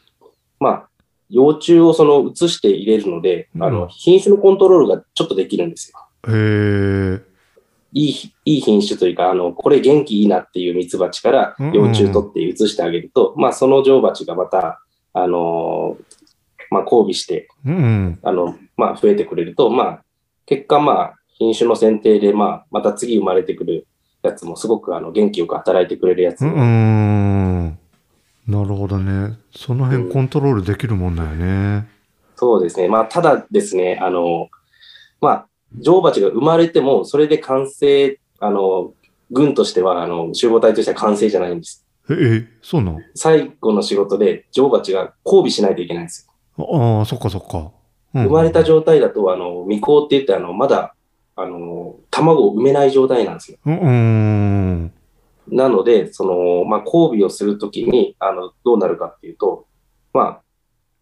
[0.59, 0.89] まあ、
[1.29, 5.99] 幼虫をその移して入れるので、あうの、ん品種のコントロールがちょっとできるんですよ。
[6.27, 7.28] へえ。
[7.93, 14.81] いい、いい品種というか、あの、これ元気いいなっていう蜜蜂からうん幼虫取って移してあげると、まあ、その女王蜂がまた、
[15.13, 16.19] あのー
[16.69, 18.19] まあ、交尾して、うん。
[18.21, 20.03] あの、まあ、増えてくれると、まあ、
[20.45, 23.87] 結果、まあ、品種の選定で、まあ、また次生まれてくる
[24.21, 27.67] やつもすごく、あの、元気よく働いてくれるやつうもん。
[28.47, 29.37] なるほどね。
[29.55, 31.87] その辺コントロールできるもんだよね。
[32.35, 32.87] そうですね。
[32.87, 34.49] まあ、ただですね、あの、
[35.21, 38.93] まあ、女王蜂が生まれても、それで完成、あの、
[39.31, 41.85] 軍としては、あの、集合体としては完成じゃないんです。
[42.09, 46.27] え、え、そうなん最後の仕事で女王蜂が交尾しないといけないんです
[46.57, 46.65] よ。
[46.65, 47.57] ああ、そっかそっか。
[47.57, 50.95] うん生まれた状態だと、あの、未交って言って、あの、まだ、
[51.35, 53.59] あの、卵を産めない状態なんですよ。
[53.67, 53.89] うんう
[54.87, 54.93] ん。
[55.51, 59.67] なので、その、まあ、交尾をするときに、あの、どうなるかっていうと、
[60.11, 60.41] まあ、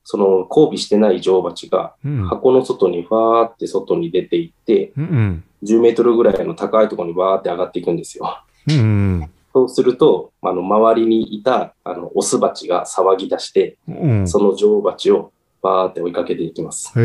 [0.10, 2.26] その、交尾してない女王蜂が、うん。
[2.28, 8.42] 箱の外にファーって外に出ていって、うん10メートルぐらいの高いところにバーって上がっていくんですよ。
[8.70, 8.76] うん。
[8.76, 8.80] う
[9.26, 13.98] んそうすると、あの、周りにいた、あの、オス蜂が騒ぎ出して、うん。
[13.98, 14.28] うん。
[14.28, 16.94] その女王蜂をバーって追いかけていきます。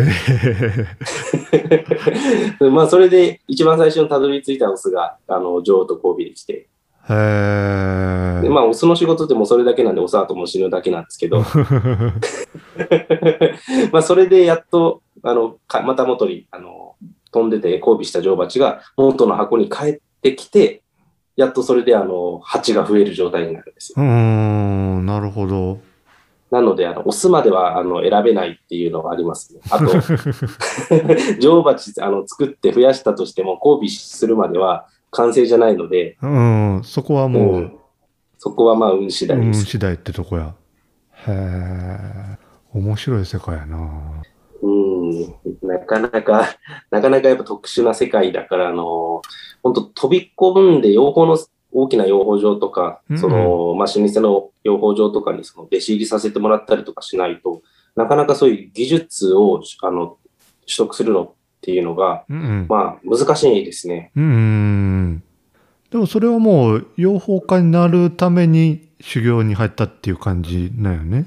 [2.61, 6.69] まあ、それで一番最初にたどり着いたオスが、あの、女王と交尾できて。
[7.09, 11.41] でまあ、オスの仕事ってもうそれだけなんで、オス後も死ぬだけなんですけど、
[13.93, 16.95] まあ、それでやっと、あの、かまた元に、あの、
[17.33, 20.83] 飛んでて交尾した女王蜂が元の箱に帰ってきて、
[21.35, 23.97] やっとそれであの、蜂が増える状態になるんですよ。
[23.99, 25.79] うーん、なるほど。
[26.51, 29.61] なので、あの、オスまではあの選べないっていうのがありますね。
[29.71, 29.87] あと、
[31.41, 37.79] 女王蜂あの作って増やしたとしても交尾するまでは完成じゃないので、うん、そこはもう、うん。
[38.39, 39.67] そこはまあ運次第運です。
[39.67, 40.55] 次第ってとこや。
[41.29, 42.39] へえ、
[42.73, 44.23] 面白い世界やな。
[44.63, 46.57] うん、なかなか、
[46.91, 49.23] なかなかやっぱ特殊な世界だから、あの、
[49.63, 51.39] 本当飛び込んで養蜂の
[51.73, 53.17] 大きな養蜂場とか、うん。
[53.17, 57.63] うんその、まあ、老舗の養蜂場とかにその弟子入りさせてもらったりとかしないと、
[57.95, 60.17] なかなかそういう技術を、あの、
[60.67, 62.67] 取得するのっていうのが、うんうん。
[62.69, 64.11] まあ、難しいですね。
[64.17, 65.23] うんうん。
[65.91, 71.27] でもそれはもう養蜂家になるために修行に入ったっていう感じなんよね。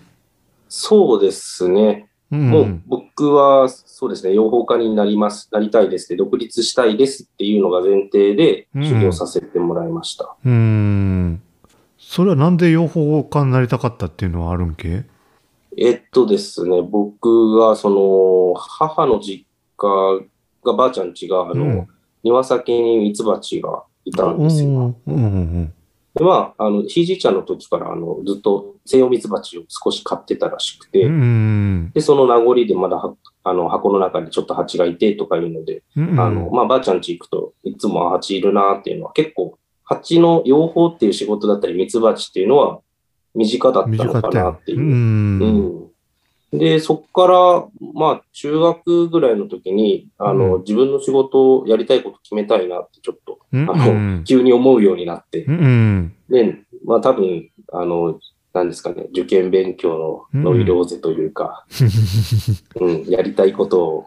[0.67, 2.09] そうですね。
[2.31, 10.35] うんもう僕は、そうですね、養蜂家になります、なりたいですって、独立したいですっていうのが前提でうん修行させてもらいました。
[10.43, 11.41] うーん。
[11.97, 15.03] それはなんで養蜂家になりたかったっていうのはあるんけ？
[15.77, 19.45] えっとですね、僕が、その、母の実
[19.77, 20.19] 家
[20.63, 21.87] が、ばあちゃん家が、あの、うん。
[22.23, 24.69] 庭先にミツバチがいたんですよ。
[24.69, 25.73] うんうんうん
[26.15, 36.19] で、まあ、あの、ひいじいちゃんの時から、あの、ずっと西洋ミツバチを少し飼ってたらしくて、うんうんで、その名残でまだは、あの、箱の中にちょっと蜂がいてとかいうので、うんうん。
[36.19, 42.79] あの、まあ、ばあちゃん家行くといつも蜂いるなっていうのは結構、蜂の養蜂っていう仕事だったり、ミツバチっていうのは
[43.35, 44.79] 身近だったのかなっていう。
[44.79, 44.81] う。
[44.83, 45.39] ん。
[45.41, 45.84] うん
[46.53, 50.61] で、そこから、まあ、中学ぐらいの時に、あの、うん。
[50.61, 53.69] 自分の仕事をやりたいこと決めたいなって、ちょっと、うん。
[53.69, 55.43] あの、急に思うようになって。
[55.43, 56.15] う、ん。
[56.29, 58.19] で、まあ、多分、あの、
[58.53, 61.65] なんですかね、受験勉強のノイローゼというか、
[62.79, 64.05] うん、やりたいこと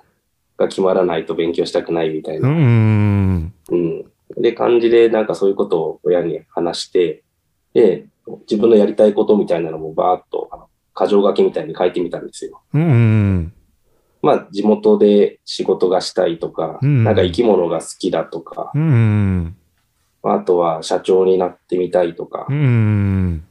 [0.56, 2.48] が決まらないと勉強したくないみたいな。
[2.48, 3.52] う、ん。
[3.70, 4.04] うん。
[4.38, 7.24] で、感じで、なんかそういうことを親に話して、
[7.74, 8.06] で、
[8.50, 10.68] 自分のやりたいことみたいなのもバーっと、あの、
[10.98, 12.60] 箇条書きみたいに書いてみたんですよ。
[12.74, 13.52] うんうん
[14.20, 19.56] まあ、地元で仕事がしたいとか、うんなんか生き物が好きだとか、うん
[20.22, 22.46] あとは社長になってみたいとか。
[22.48, 23.44] う、ん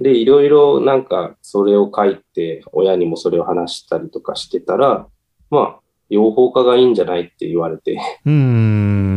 [0.00, 5.06] で、いろいろなんかそれを書いて、親にもそれを話したりとかしてたら、
[5.50, 9.13] まあ、養蜂家がいいんじゃないって言われて、うん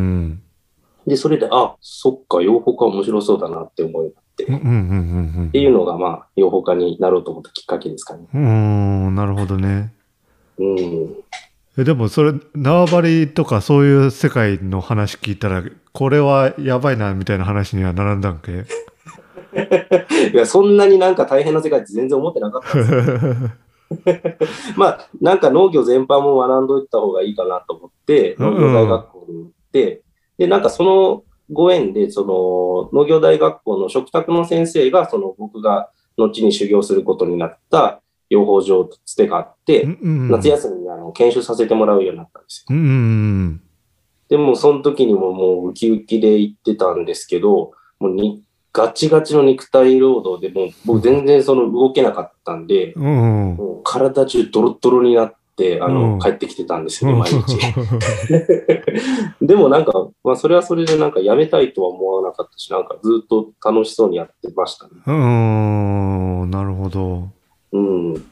[1.07, 8.27] で、それで、あ、そっか、養蜂家面白そうだなって思いになって、うんうんうんっていうのが、まあ、養蜂家になろうと思ったきっかけですかね。
[8.33, 9.93] うんなるほどね
[10.59, 11.15] うん。
[11.77, 18.65] えでもそれ縄張りとかそういう世界の話聞いたらこれはやばいなみたいな話には並んだんけ？
[20.33, 23.51] いや、そんなになんか大変な世界って全然思ってなかったんですよ。
[24.75, 30.01] まあ、なんか農業全般も学んどいた方がいいかなと思って、うん農業大学校に行って、
[30.37, 42.75] で、なんかそのご縁で、その農業大学校の食卓の先生が、その僕が後に修行することになった養蜂場つてがあって、夏休みにあの研修させてもらうようになったんですよ。
[42.75, 43.61] うんうん
[44.29, 53.55] でも、その時にももうウキウキで行ってたんですけど、もうにガチガチの肉体労働で、もう僕全然その動けなかったんで、うんうん。
[53.55, 55.36] もう体中ドロッドロになって、
[55.81, 57.57] あの、うん帰ってきてたんですよね、毎日。
[59.41, 64.91] でもなんか、まあそれはそれでなんかやめたいとは思わなかったし、なんかずっと楽しそうにやってましたね。
[65.05, 67.29] うんなるほど
[67.71, 68.23] うん。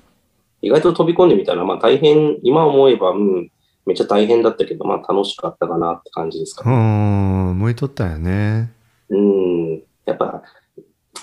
[0.61, 3.51] 意外と飛び込んでみたら、まあ大変、今思えば、うん、
[3.85, 7.51] めっちゃ大変だったけど、まあ楽しかったかなって感じですかうね。
[7.53, 8.71] ん向いとったんやね
[9.09, 9.83] うん。
[10.05, 10.43] やっぱ、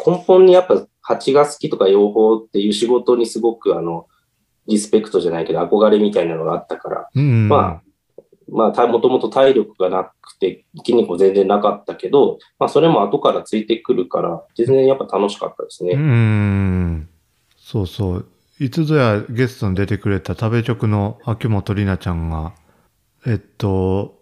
[0.06, 4.06] 根本にやっぱ蜂が好きとか養蜂っていう仕事にすごくあの、
[4.66, 7.82] リスペクトじゃないけど憧れみたいなのがあったから、うんまあ、
[8.48, 15.94] まあ、たもともと体力がなくて、筋肉も全然なかったけど、まあ、それも後からついてくるから、全然やっぱ楽しかったですうね。
[15.96, 17.08] ん
[17.56, 18.26] そうそう。
[18.60, 22.52] いつぞやゲストに出てくれた食べ直の秋元里奈ちゃんが
[23.26, 24.20] えっと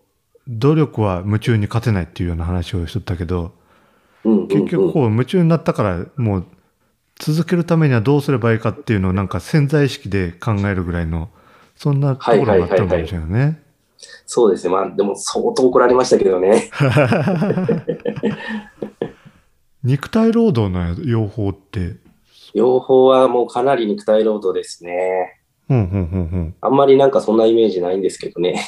[0.48, 3.52] 努力は夢中に勝てないっていうような話をしとったけど
[4.24, 4.48] うんうんうん。
[4.48, 6.46] 結局こう夢中になったからもう
[7.20, 11.28] 続けるためにはどうすればいいかっていうのをなんか潜在意識で考えるぐらいの
[11.76, 13.62] そんなところがあったのかもしれないね。
[14.24, 14.72] そうですね。
[14.72, 16.70] まあ、でも相当怒られましたけどね。
[19.84, 21.96] 肉体労働の養蜂って？
[22.54, 25.40] 養蜂はもうかなり肉体労働ですね。
[25.68, 25.86] うんうんう
[26.38, 28.60] んあんまりなんかそんなイメージないんですけどね。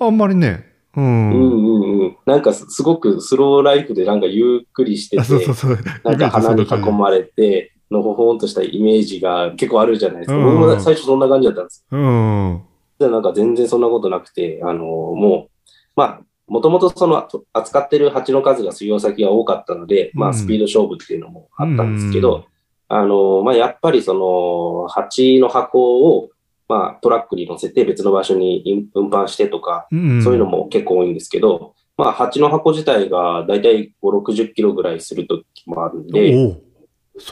[0.00, 0.06] うん。
[0.06, 0.72] あんまりね。
[0.96, 1.00] う。
[1.00, 2.16] うんんうんうん。
[2.26, 5.78] なんかすすごくスローライフでなんかゆっくりしてあそうそうて、そう。
[6.04, 10.36] なんか花に囲まれて、のほほんとしたイメージが結構あるじゃないですか。
[10.36, 11.86] うん僕も最初そんな感じだったんです。
[11.90, 12.62] じうん。
[12.98, 22.44] でなんか全然そんなことなくて、あの、もう、まあ、もともとその扱ってる蜂の数が水曜先が多かったので、まうんあスピード勝負っていうのもあったんですけうんど、
[22.88, 26.30] あの、まあやっぱりその蜂の箱を、
[26.68, 36.56] まあトラックに乗せて別の場所に運搬してとか、うんそういうのも結構多いんですけど、まあ蜂の箱自体がだいたい5、60キロぐらいするときもあるんで、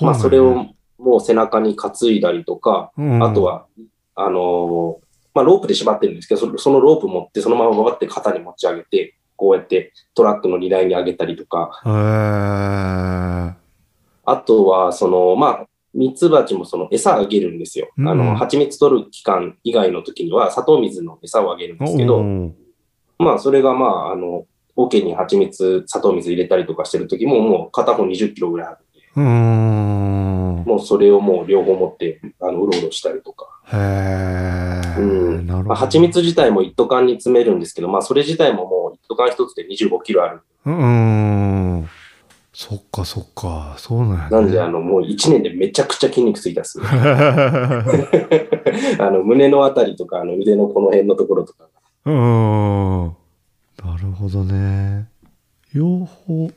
[0.00, 0.66] まあそれを
[0.98, 3.66] もう背中に担いだりとか、うんあとは、
[4.14, 5.02] あのー
[5.34, 11.80] まあ、ロープで縛ってるんですけど、そそのロープ持って、そのままババって肩に持ち上げて、こうやってトラックの荷台に上げたりとか、
[14.24, 17.90] あとは、その、まあ、ミツバチもその餌あげるんですよ。
[17.96, 22.22] うんあの、蜂蜜取る期間以外の時には砂糖水の餌をあげるんですけど、
[23.18, 33.46] まあ、それがまあ、あの、桶に蜂蜜、砂糖水入れたりとかしてる時も、もう片方20キロぐらいあるんで、うーんもうそれをもう両方持って、あの、うろうろしたりとか。
[33.72, 35.68] へえ、うんなるほど。
[35.68, 40.40] まあ、蜂蜜自体も一斗缶に詰めるんですけど、まあ、それ自体ももう一斗缶一つで25キロある。
[40.64, 41.88] うーん。
[42.54, 43.76] そっかそっか。
[43.78, 44.30] そうなんや、ね。
[44.30, 46.86] なんで、あの、もう1年でめちゃくちゃ筋肉ついたっすね。
[49.00, 51.64] あの、胸のあたりとか、あの、腕のこの辺のところとか。
[52.04, 53.04] うーん。
[53.84, 55.08] なるほどね。
[55.72, 56.52] 養蜂、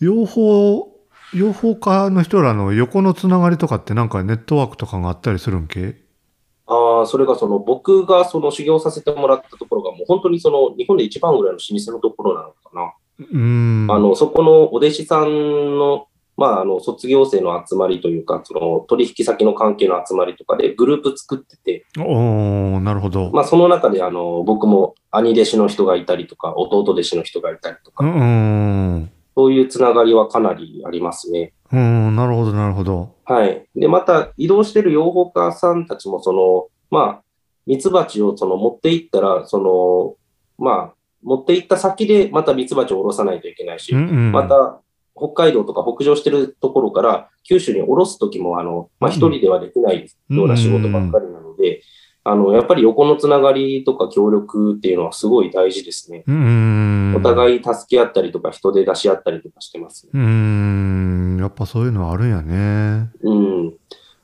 [0.00, 0.86] 養蜂、
[1.34, 5.96] 養蜂家の人らの横のつながりとかってなんかネットワークとかがあったりするんけ？
[6.66, 12.92] ああ、それがその、僕がその修行させてもらったところが、もう本当にその、日本で一番ぐらいの老舗のところなのかな。
[13.18, 13.86] うーん。
[13.90, 16.06] あの、そこのお弟子さんの、
[16.36, 23.30] まあ、あの、卒業生の集まりというか、その、取引先の関係の集まりとかでグループ作ってて、おーなるほど。
[23.32, 29.10] まあ、その中で、あの、僕も兄弟子の人がいたりとか、弟弟子の人がいたりとか、うーん。
[29.36, 31.52] そういうつながりはかなりありますね。
[31.72, 33.14] うーん、なるほど、なるほど。
[33.24, 33.66] はい。
[33.74, 37.22] で、また、移動してる養蜂家さんたちも、その、まあ、
[37.66, 40.94] ミツバチをその持っていったら、その、まあ、
[41.28, 44.32] 持っていった先でまたミツバチを下ろさないといけないし、うんうん。
[44.32, 44.80] また、
[45.14, 51.82] 北海道とか北上してるところから、九州に下ろすときも、あの、まあ、一人ではできないような仕事ばっかりなので、
[52.24, 56.24] あの、やっぱり横のつながりとか協力っていうのはすごい大事ですね。
[57.16, 60.08] お互い助け合ったりとか、人で出し合ったりとかしてます。
[60.12, 61.38] うーん。
[61.40, 63.10] やっぱそういうのはあるんやね。
[63.22, 63.74] うん。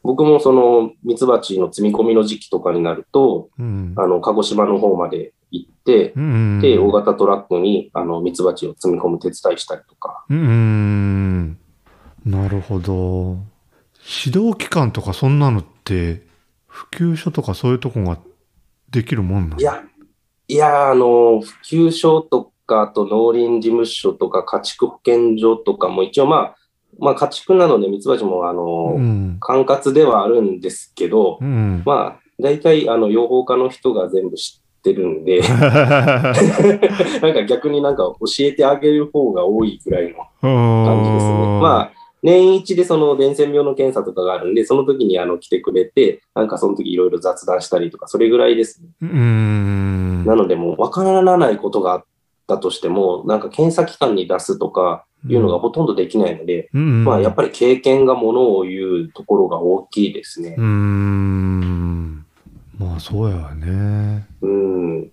[0.02, 3.94] 僕もその、ミツバチの積み込みの時期とかになると、うん。
[3.96, 6.61] あの、鹿児島の方まで行って、うん。
[6.61, 10.24] で、大型トラックに、あの、ミツバチを積み込む手伝いしたりとか。
[10.28, 11.59] うーん。
[12.24, 13.36] なるほど。
[14.26, 16.22] 指導機関とかそんなのって、
[16.66, 18.18] 普及所とかそういうとこが
[18.90, 19.82] できるもんなのいや、
[20.48, 26.57] いや、あの、普及所とか、あと農林事務所とか、家畜保健所とかも一応まあ、
[26.98, 29.36] まあ家畜なのでミツバチもあの、うん。
[29.40, 31.82] 管轄ではあるんですけど、うん。
[31.84, 36.32] まあ、大体あの、養蜂家の人が全部知ってるんで、 な
[37.30, 41.32] んか逆になんか教えてあげる方が多いぐらいの感じですね。
[41.62, 48.89] まあ、年一でその伝染病の検査とかがあるんで、その時にあの来てくれて、なんかその時いろいろ雑談したりとか、それぐらいですね。
[49.01, 50.24] うーん。
[50.26, 52.05] なのでもう分からないことがあっ
[52.47, 60.64] たとしても、なんか検査機関に出すとかいうのがほとんどできないので、うん、まあやっぱり経験がものを言うところが大きいですねうー。
[60.64, 61.84] ん。
[62.79, 64.27] まあそうやわね。
[64.41, 65.11] うん。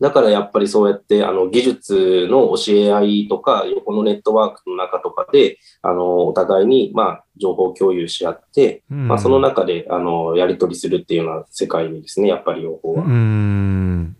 [0.00, 13.04] だからやっぱりそうやってあの技術の教え合いとか、横のネットワークの中とかで、あの、お互いに、まあ、情報共有し合って、うんまあ、その中で、あの、やり取りするっていうような世界にですね、やっぱり両方は。
[13.04, 14.16] ん。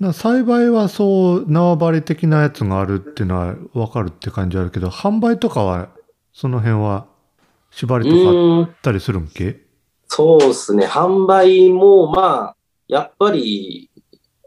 [0.00, 5.88] な栽培はそう縄張り的なやつがあるっていうのは分かるって感じあるけど販売とかは
[6.32, 7.06] その辺は
[7.70, 9.63] 縛りとかあっうん、たりするんけ？
[10.08, 10.86] そうですね。
[10.86, 12.56] 販売も、まあ、
[12.88, 13.90] やっぱり、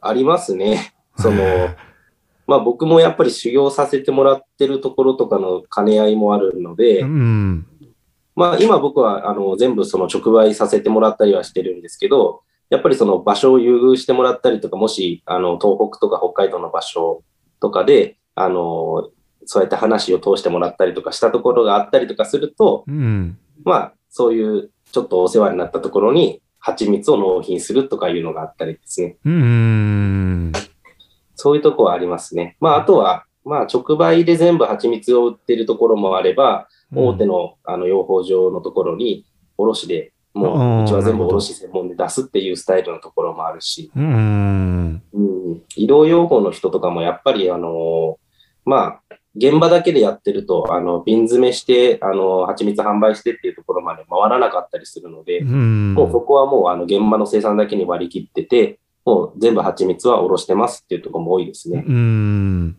[0.01, 0.93] ありますね。
[1.17, 1.43] その、
[2.47, 7.67] まあ僕もやっぱり修行させてもらってるところとかの兼ね合いもあるので、うん。
[8.35, 17.23] まあ今僕はあの全部その直売させてもらったりはしてるんですけど、やっぱりその場所を優遇してもらったりとか、もしあの東北とか北海道の場所
[17.59, 19.09] とかで、あの、
[19.45, 23.37] そうやって話を通してもらったりとかしたところがあったりとかすると、うん。
[23.65, 29.17] まあそういうちょっとお世話になったところに蜂蜜を納品するとかいうのがあったりですね。
[29.23, 30.51] うーん。
[31.35, 32.57] そういうとこはありますね。
[32.59, 39.25] まああとは、まあ直売で全部蜂蜜を売ってるところもあれば、大手のあの養蜂場のところに
[39.57, 45.03] 卸で、もううちは全部卸専門で出すっていうスタイルのところもあるし、うーん。
[45.13, 48.17] うん、医療養蜂の人とかもやっぱりあの
[48.65, 55.93] まあ、現場だけでやってると、あの、瓶詰めして、あの、蜂蜜販売してっていうところまで回らなかったりするので、うん。
[55.93, 61.83] もうそこはもうあの現場の生産だけに割り切ってて、もう全部蜂蜜はおろしてますっていうところも多いですね。
[61.88, 62.77] うん。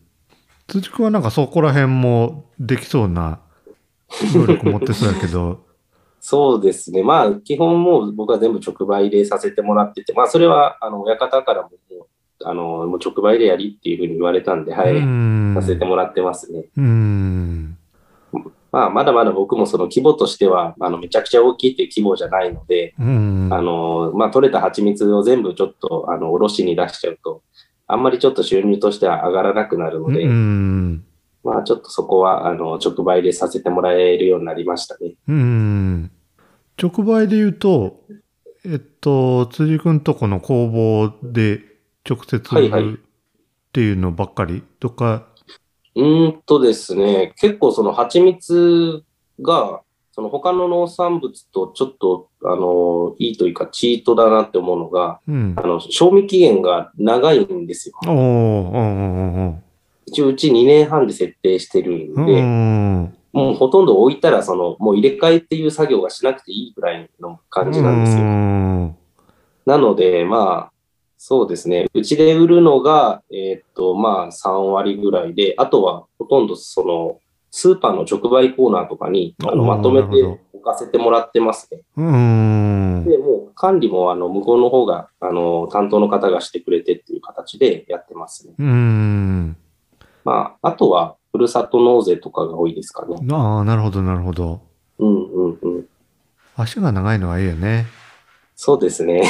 [0.67, 3.41] 辻君はなんかそこら辺もできそうな
[4.35, 5.61] 能力持ってそうやけど、
[6.21, 7.03] そうですね。
[7.03, 11.71] まあ、基本もう僕は全部直売でさせてもらってて、まあ、それは、あの、親方からも
[12.45, 15.55] あの、もう直売でやりっていうふうに言われたんで、はい、うん。
[15.55, 16.67] させてもらってますね。
[16.77, 17.77] うん。
[18.71, 23.49] まあ、まだまだ僕もその規模としては、あの、めちゃくちゃ大きいっていう規模じゃないので、うん。
[23.51, 27.43] あの、まあ、取れた蜂蜜を全部ちょっと、あの、おろしに出しちゃうと、
[27.87, 31.05] あんまりちょっと収入としては上がらなくなるので、うん。
[31.43, 35.15] まあ、ちょっとそこは、あの、直売でさせてもらえるようになりましたね。
[35.27, 36.11] うん。
[36.81, 38.05] 直売で言うと、
[38.65, 41.63] えっと、辻君とこの工房で
[42.09, 42.99] 直接っ
[43.73, 44.63] ていうのばっかり？
[44.81, 45.27] とか、
[45.95, 49.03] うーんとですね、結構その蜂蜜
[49.41, 49.83] が、
[50.13, 55.55] その他の農産物とちょっと、あの、いいというか、チートだなって思うのが、うん。
[55.57, 57.95] あの、賞味期限が長いんですよ。
[58.05, 58.17] おー、う
[58.77, 59.63] んうん
[60.07, 62.27] 一応うち2年半で設定してるうんん。
[62.27, 63.15] で、うん。
[63.33, 68.25] もうほとんど置いたら、その、もう入れ替えっていう作業がしなくていいぐらいの感じなんですよ。
[68.25, 68.97] よ。
[69.67, 70.73] なので、まあ、
[71.19, 71.89] そうですね。
[71.93, 77.19] うちで売るのが、えーっと、まあ、3割ぐらいで、あとはほとんどその、
[77.51, 81.81] スーパーの直売コーナーとかにあのまとめて置かせてもらってますね。
[81.97, 83.05] うん。
[83.05, 88.55] で、もう管理もあの向こうの方が、あの、担当の方がしてくれてっていう形でやってますね。
[88.59, 89.57] うん。
[90.25, 93.17] まあ、あとは、ふるさと納税とかが多いですかね。
[93.33, 94.61] ああ、なるほど、なるほど。
[94.99, 95.85] うんうんうん。
[96.55, 97.87] 足が長いのはいいよね。
[98.61, 99.23] そうですね。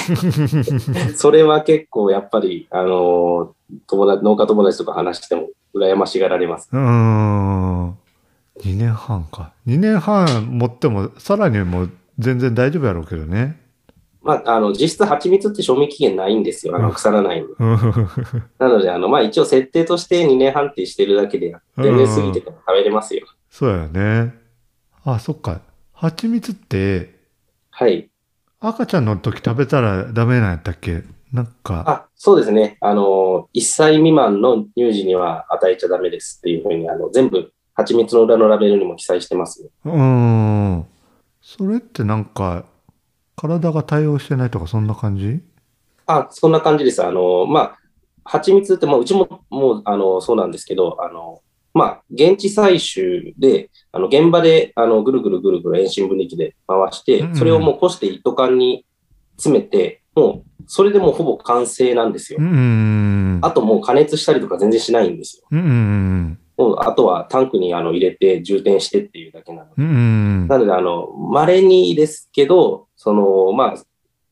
[1.15, 3.55] それは結構やっぱり、あの、
[3.87, 6.71] 友達、農家友達とか話しても羨ましがられます。
[6.73, 7.91] うーん。
[7.91, 7.95] 2
[8.75, 9.53] 年半か。
[9.67, 13.61] 2年半持っても、さらにもう全然大丈夫やろうけどね。
[14.23, 16.75] まあ、あの、実質蜂蜜って賞味期限ないんですよ。
[16.75, 17.53] あの、腐らないんで。
[17.59, 17.79] うん
[18.59, 23.27] なので、あの、まあ、一応設定として2年半ってしてるだけで、全然過ぎてから食べれますよ。
[23.51, 24.33] そうやね。
[25.05, 25.61] あ、そっか。
[25.93, 27.15] 蜂蜜って、
[27.69, 28.09] はい。
[28.61, 31.03] 赤ちゃんの時食べたらダメなんやったっけ？
[31.33, 32.79] なんか、あ、そうですね。
[32.81, 39.69] あの、1歳未満の乳児には与えちゃダメですっていうふうに、あの、全部、蜂蜜の裏のラベルにも記載してますね。
[39.85, 39.93] うー
[40.79, 40.87] ん。
[41.43, 42.65] それってなんか、
[43.37, 45.41] 体が対応してないとかそんな感じ？
[46.07, 47.05] あ、そんな感じです。
[47.05, 47.79] あの、まあ、
[48.25, 51.43] 蜂蜜って、まあ、うちも、もう、あの、そうなんですけど、あの、
[51.79, 58.85] まあ、現地採集で、あの、現場で、あの、ぐるぐるぐるぐる遠心分離機で回してそれをもうこして一斗缶に
[59.37, 62.45] 詰めて、もう、それでもうほぼ完成なんですよう。
[62.45, 63.39] ん。
[63.43, 65.47] あともう加熱したりとか全然しないんですよ。
[66.57, 69.83] もう、あとはタンクにあの入れて充填してっていうだけなので。
[70.49, 73.77] なので、あの、稀にですけど、その、まあ、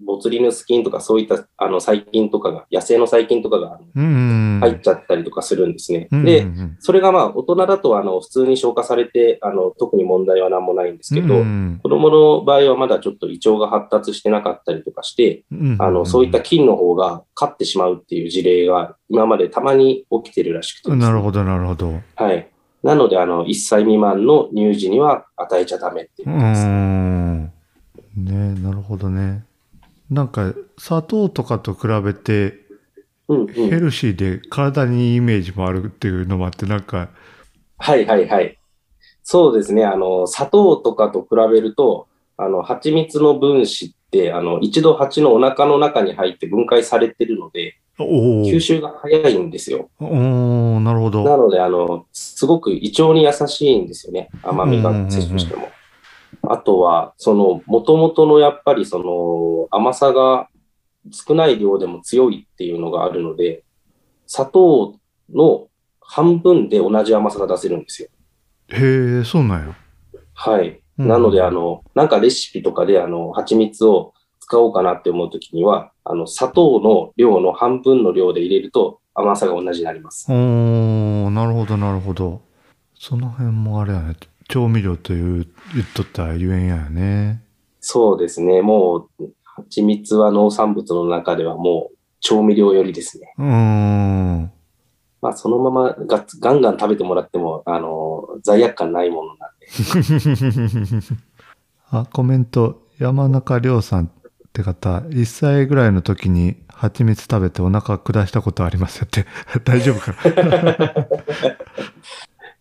[0.00, 4.60] ボツリヌス菌とかそういったあの細菌とかが、野生の細菌とかがうん。
[4.60, 6.08] 入っちゃったりとかするんですね。
[6.10, 22.00] うんで、うんそれがまあ、大人だとあの普通に消化されて、あの特に問題は何もないんですけど、うん子供の場合はまだちょっと胃腸が発達してなかったりとかして、うんあの、そういった菌の方が勝ってしまうっていう事例が今までたまに起きてるらしくてね、なるほど、なるほど。
[22.16, 22.48] はい。
[22.82, 26.66] なので、あの、1歳未満の乳児には与えちゃダメっていううことです。
[26.66, 27.44] ん。
[28.16, 29.45] ねなるほどね。
[30.10, 32.60] なんか、砂糖とかと比べて、
[33.28, 33.46] うんうん。
[33.46, 37.10] ヘルシーで体にいいイメージもあるっていうのもあって、なんか、
[37.78, 38.58] はいはいはい。
[39.22, 39.84] そうですね。
[39.84, 47.76] あの、砂糖とかと比べると、あの、蜂蜜の分子って、あの、一度蜂のお腹の中に入って分解されてるので。
[47.98, 49.88] 吸収が早いんですよ。
[49.98, 50.04] お
[50.76, 51.24] おなるほど。
[51.24, 54.28] なので、あの、すごく胃腸に優しいんですよね。
[54.42, 55.70] 甘みが摂取しても。
[56.52, 60.48] あとは、その、元々のやっぱりその、甘さが
[61.10, 63.64] 少ない量でも強いっていうのがあるので、
[64.26, 64.96] 砂糖
[65.32, 65.68] の
[66.00, 68.08] 半分で同じ甘さが出せるんですよ。
[68.68, 69.74] へえ、そうなんや。
[70.34, 70.68] はい。
[70.98, 80.26] うんなので、あの、なんかレシピとかで、あの、蜂蜜を使おうかなって思うときには、あの、砂糖の量の半分の量で入れると甘さが同じになります。
[80.30, 82.40] おー、なるほど、なるほど。
[82.94, 84.14] その辺もあれやね。
[84.48, 87.42] 調味料という言っとったらゆえんやね。
[87.80, 88.62] そうですね。
[88.62, 93.34] もう、蜂蜜は農産物の中ではもう調味料寄りですね。
[93.38, 94.52] うーん。
[95.22, 99.66] まあ、そのままがガンガン食べてもらっても、あの、罪悪感ないものなんで。
[101.90, 102.82] あ、コメント。
[102.98, 104.10] 山中亮さんっ
[104.52, 109.26] て方、1歳ぐらいの時に蜂蜜食べてお腹下したことありますよって。
[109.64, 111.06] 大丈夫かな？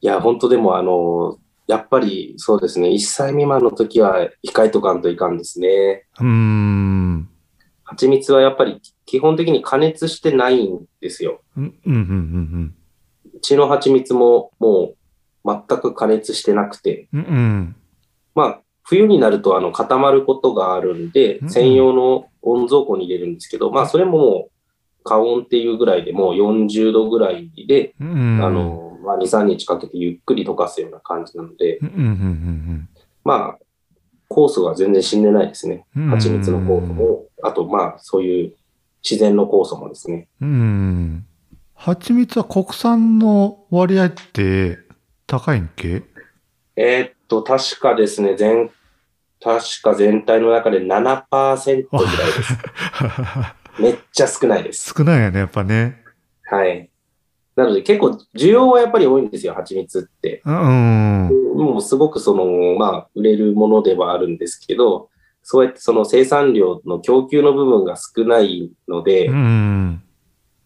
[0.02, 1.38] いや、本当でも、あの、
[1.68, 2.90] やっぱりそうですね。
[2.90, 6.06] 1歳未満の時は控えとかんといかんですね。
[6.20, 7.30] うーん。
[7.84, 11.42] 蜂蜜はやっぱり基本的に加熱してないんですよ。
[11.56, 12.76] うん、うん、うん、うん
[13.34, 14.94] うちの蜂蜜もも
[15.44, 17.20] う全く加熱してなくて、うん。
[17.20, 17.76] うん、
[18.34, 24.52] まあ、冬になるとあの固まることがあるんでう、ん専用の温蔵庫に入れるんですけど、まあ、それももう、
[25.04, 28.44] 加温っていうぐらいでもう40度ぐらいで、うん。
[28.44, 32.90] あ、の、まあ、2、3日かけてゆっくり溶かすような感じなので、うん、うん、うん、
[33.24, 33.60] まあ、
[34.30, 35.86] 酵素は全然死んでないですね。
[35.96, 36.10] うん。
[36.10, 38.54] 蜂蜜の酵素も、あと、まあ、そういう
[39.04, 40.28] 自然の酵素もですね。
[40.42, 41.26] うん。
[41.76, 44.80] 蜂蜜は国産の割合って
[45.28, 46.04] 高いんけ？
[46.76, 48.72] えーっと、確かですね、全、
[49.42, 52.58] 確か全体の中で7%ぐらいです。
[53.80, 54.94] めっちゃ少ないです。
[54.98, 56.02] 少ないよね、やっぱね。
[56.46, 56.90] はい。
[57.56, 60.42] なので結構需要はやっぱり多いんですよ、蜂蜜って。
[60.46, 61.30] うん。
[61.56, 65.10] もうすごくその、まあ、売れるものではあるんですけど、
[65.42, 70.02] そうやってその生産量の供給の部分が少ないので、うん。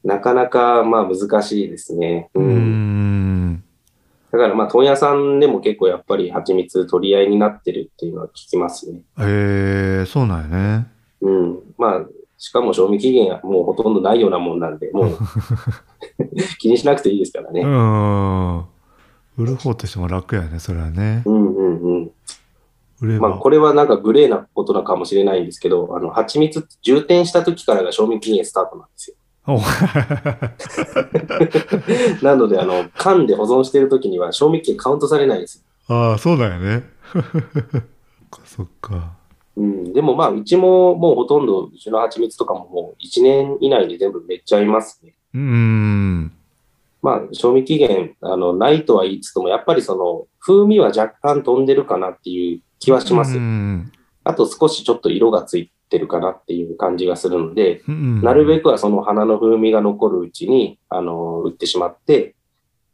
[0.03, 2.29] なかなかまあ難しいですね。
[2.33, 3.63] ううんん。
[4.31, 9.01] だからまあ問屋さんでも結構やっぱり蜂蜜取り合いになってるっていうのは聞きますね。
[9.19, 10.87] へえ、そうなんやね。
[11.21, 11.59] うん。
[11.77, 12.05] まあ、
[12.39, 15.17] しかも賞味期限はもうほとんどないようなもんなんで、もう
[16.57, 17.61] 気にしなくていいですからうね。
[17.63, 18.65] ん。
[19.37, 21.21] 売る方としても楽やね、それはね。
[21.25, 22.11] うんうんうん。
[23.01, 23.27] 売れば。
[23.29, 29.17] まあこれはなんかグレーなことなのかもしれないんですけど、あの、蜂蜜って充填した時からが賞味期限スタートなんですよ。
[29.47, 29.59] お
[32.23, 35.63] なので、あの、缶で保存してる時には賞味期限カウントされないです。
[35.87, 36.83] ああ、そうだよね。
[37.11, 37.23] そっ
[38.29, 39.13] か、そっか。
[39.59, 39.93] うん。
[39.93, 45.13] でもまあ、うちももうほとんど、うちの蜂蜜とかももう1年以内で全部めっちゃいますね。
[45.33, 46.31] うん。
[47.01, 53.37] まあ、賞味期限、あの、ないとは言いつつも、やっぱりその、風味は若干飛んでるかなっていう気はします。
[53.37, 53.91] うん。
[54.23, 62.35] あと少しちょっと色がついてるかなっていう感じがするので、うんなるべくはその花の風味が残るうちに、あの、売ってしまって、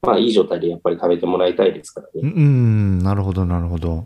[0.02, 2.32] まあ、いい状態でやっぱり食べてもらいたいですからうね。
[2.32, 4.06] ん、なるほど、なるほど。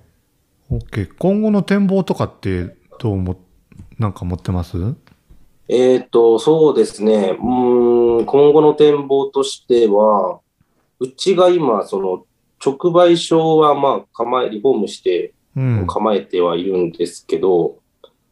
[0.71, 1.09] OK。
[1.17, 3.37] 今後の展望とかってどうも、
[3.97, 4.77] なんか持ってます？
[5.67, 7.37] えっ、と、そうですね。
[7.39, 10.39] うーん、今後の展望としては、
[10.99, 12.25] うちが今、その、
[12.63, 15.87] 直売所はまあ、構え、リフォームしてうん。
[15.87, 17.77] 構えてはいるんですけど、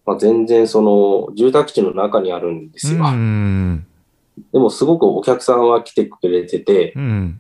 [0.05, 3.03] まあ、全然その、住宅地の中にあるんですよ。
[3.03, 3.85] うん。
[4.51, 7.39] でも、すごくお客さんは来てくれてて、うん。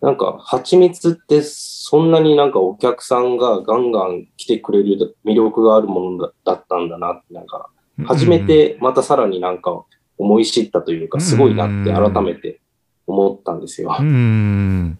[0.00, 7.70] なんか、蜂蜜ってそんなになんかお客さんがガンガン来てくれる魅力があるものだだったんだなって、なんか、
[8.06, 9.84] 初めてまたさらになんか
[10.16, 12.60] 思い知ったというか、すごいなって改めて
[13.06, 14.02] 思ったんですよう。
[14.02, 14.98] ん。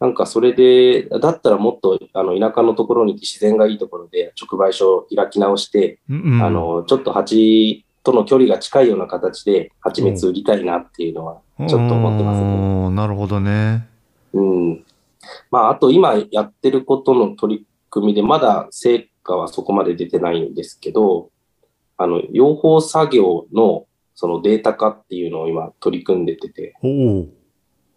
[0.00, 6.42] なんかそれで、だったらもっとあの田舎のところに自然がいいところで直売所を開き直して、うん。
[6.42, 12.88] あ、の、ちょっと蜂との距離が近いような形で蜂蜜売りたいなっていうのはちょっと思ってますね。
[12.88, 12.90] ね。
[12.90, 13.91] なるほどね。
[14.32, 14.84] うん。
[15.50, 21.30] まあ、あと今やってることの取り組みで、まだ成果はそこまで出てないんですけど、
[21.96, 26.74] あの、養蜂作業のそのデータ化っていうのを今取り組んでてて。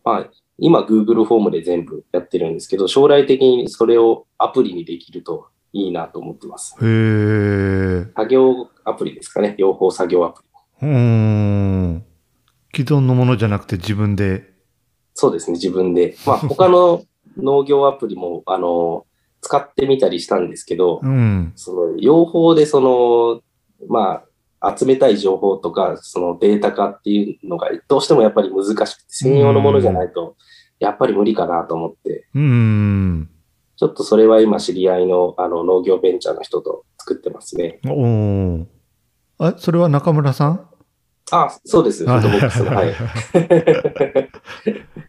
[0.03, 6.75] まあ、今 Google フォームで全部やってるんですけど、将来的にそれをアプリにできるといいなと思ってます。
[6.81, 8.05] へえ。
[8.15, 9.55] 作業アプリですかね。
[9.57, 10.43] 養蜂作業アプ
[10.81, 10.87] リ。
[10.87, 12.05] うん。
[12.73, 14.54] 既存のものじゃなくて自分で。
[15.15, 16.15] そうですね、自分で。
[16.27, 17.01] まあ、 他の
[17.37, 19.05] 農業アプリも、あの、
[19.41, 21.53] 使ってみたりしたんですけど、うん。
[21.55, 23.41] その、養蜂でその、
[23.87, 24.23] ま
[24.59, 30.35] あ、集めたい情報とか、そのデータ化っていうのが、どうしてもやっぱり難しくて、専用のものじゃないと、
[30.79, 33.29] やっぱり無理かなと思って、うん。
[33.77, 37.79] ちょっとそれは今知り合いのあの農業ベンチャーの人と作ってますね。
[37.87, 38.67] おお。
[39.37, 40.67] あ、それは中村さん？
[41.31, 42.05] あ、そうです。
[42.05, 42.75] フードボックスの。
[42.75, 42.93] はい。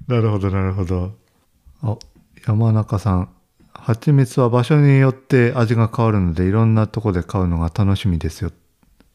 [0.09, 1.13] なるほど、なるほど。
[1.83, 1.97] あ、
[2.47, 3.29] 山中さん。
[3.73, 8.51] 蜂蜜は場所によって味が変わるので、いろんなとこで買うのが楽しみですよ。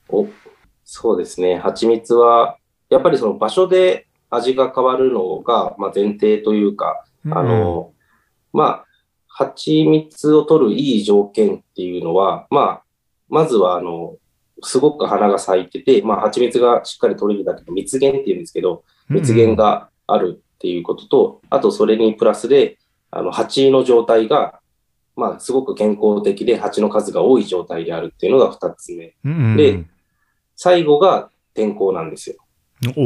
[0.09, 0.27] お、
[0.83, 1.57] そうですね。
[1.57, 2.57] 蜂蜜は、
[2.89, 7.91] やっぱりその場所で味が変わるのが、まあ、前提というか、あの、
[8.53, 8.85] まあ、
[9.27, 12.83] 蜂蜜を取るいい条件っていうのは、まあ、
[13.29, 14.15] まずは、あの、
[14.63, 22.77] すごく花が咲いてて、まあ、蜂蜜がしっかり取れるだけど、蜜源っていうんですけど、うん、蜜源があるっていうことと、あとそれにプラスで、
[23.09, 24.59] あの、蜂の状態が、
[25.15, 29.15] まあ、すごく健康的で、蜂の数が多い状態であるっていうのが二つ目。
[29.25, 29.83] うん、で、
[30.55, 32.35] 最後が天候なんですよ。
[32.95, 33.01] お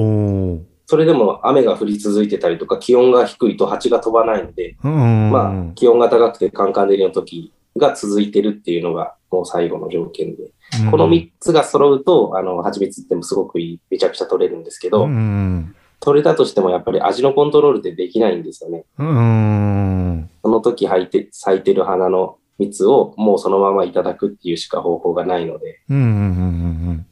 [0.56, 0.62] お。
[0.88, 10.52] それでも雨が降り続いてたりとか、気温が低いと蜂が飛ばないので、うん、まあ、気温が高くてカンカン照りの時が続いてるっていうのがもう最後の条件で。
[10.80, 15.76] うんこの3つが揃うと、あの、蜂蜜ってもすごくいい、めちゃくちゃ取れるんですけど、うん。
[16.00, 18.86] 取れたとしてもやっぱり味のコントロールってできないんですよね。
[18.98, 20.30] うん。
[20.44, 25.82] その時咲いて、咲いてる花の蜜をもうそのままいただくっていうしか方法がないので。
[25.90, 27.06] うんうんうんうんうん。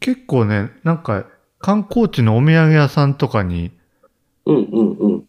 [0.00, 1.26] 結構ね、なんか
[1.58, 3.70] 観光地のお土産屋さんとかに、
[4.46, 5.24] うんうんうん。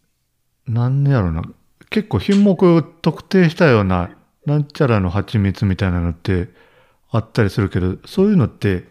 [0.67, 1.43] なんやろな、
[1.89, 4.11] 結構品目を特定したような、
[4.45, 6.49] なんちゃらの蜂蜜みたいなのって
[7.13, 8.85] あったりするけど、そういうのって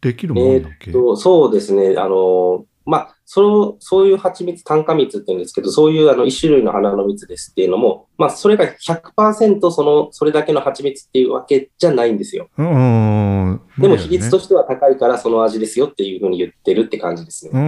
[0.00, 1.96] できるもえんだっけ、ーっと、そうですね。
[1.98, 12.48] あの、まあ、その、そういう蜂蜜、単価蜜って言うんですけど、そういうあの一種類の花の蜜ですっていうのも、まあ、それが100%その、それだけの蜂蜜っていうわけじゃないんですよ。
[12.56, 13.60] うん。
[13.76, 17.50] でも比率とししては高いからその味ですよっていうふうに言ってるって感じですね。
[17.52, 17.64] うんう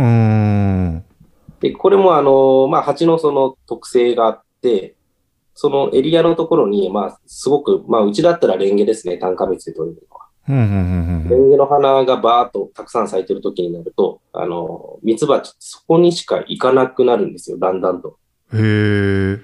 [0.99, 1.05] ん
[1.61, 4.95] で、これもあの、まあ、蜂のその特性があって、
[5.63, 10.25] そのエリアのところに、まあ、すごく、まあ、うちだったらレンゲですね、単価蜜で取れるのは。
[11.29, 18.17] レンゲの花がバーっとたくさん咲いてる時になると、あの、蜜蜂ってそこにしか行かなくなるんですよ、だんだんと。
[18.55, 18.59] うん。
[18.59, 19.39] へえ。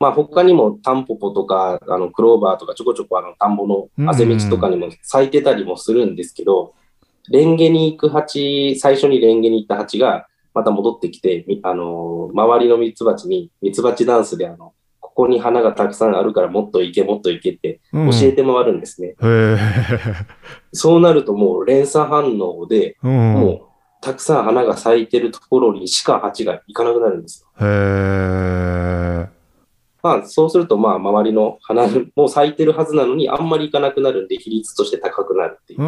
[0.00, 6.74] まあ、他にもタンポポとか、あの、クローバーとかちょこちょこあの、田んぼのあぜ道とかにも咲いてたりもするんですけど、
[7.30, 14.72] レンゲに行く蜂、最初にレンゲに行った蜂が、また戻ってきて、みあの、周りの蜜蜂に、蜜蜂ダンスであの、
[15.16, 19.08] ここに花がたくさんあるからもっと行け、もっと行けって教えて回るんですね。
[19.08, 19.56] へえ。
[20.74, 23.32] そうなるともう連鎖反応で、うん。
[23.32, 23.60] もう
[24.02, 27.48] たくさん花が咲いてるところにしか蜂が行かなくなるんですよ。
[27.66, 29.28] へえ。
[30.02, 35.80] まあそうするとまあ周りの花も咲いてるはずなのにあんまり行かなくなるんで比率として高くなるっていう。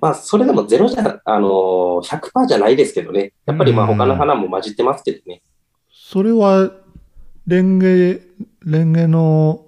[0.00, 3.32] まあそれでもゼロじゃ、あのー、100%じゃないですけどね。
[3.46, 5.42] やっぱりまあうん他の花も混じってますけどね。
[5.90, 6.70] それは、
[7.46, 8.20] レンゲ、
[8.64, 9.66] レンゲの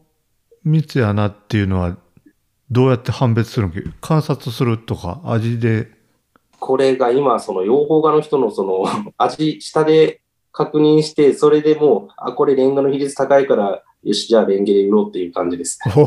[0.64, 1.96] 蜜やなっていうのは、
[2.70, 3.72] どうやって判別するの？
[4.00, 5.88] 観察するとか、味で。
[6.60, 8.84] これが今その養蜂家の人のその
[9.18, 10.20] 味下で
[10.52, 15.78] 確認して、それでもう、あ、これレンガの比率高いから、よし、じゃあレンゲで売ろうっていう感じです。
[15.90, 16.04] そん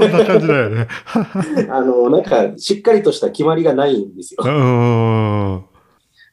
[0.00, 0.88] な感じだよね。
[1.68, 4.48] あの、なんか、しっかりとした決まりがないんですよう。
[4.48, 4.52] ん。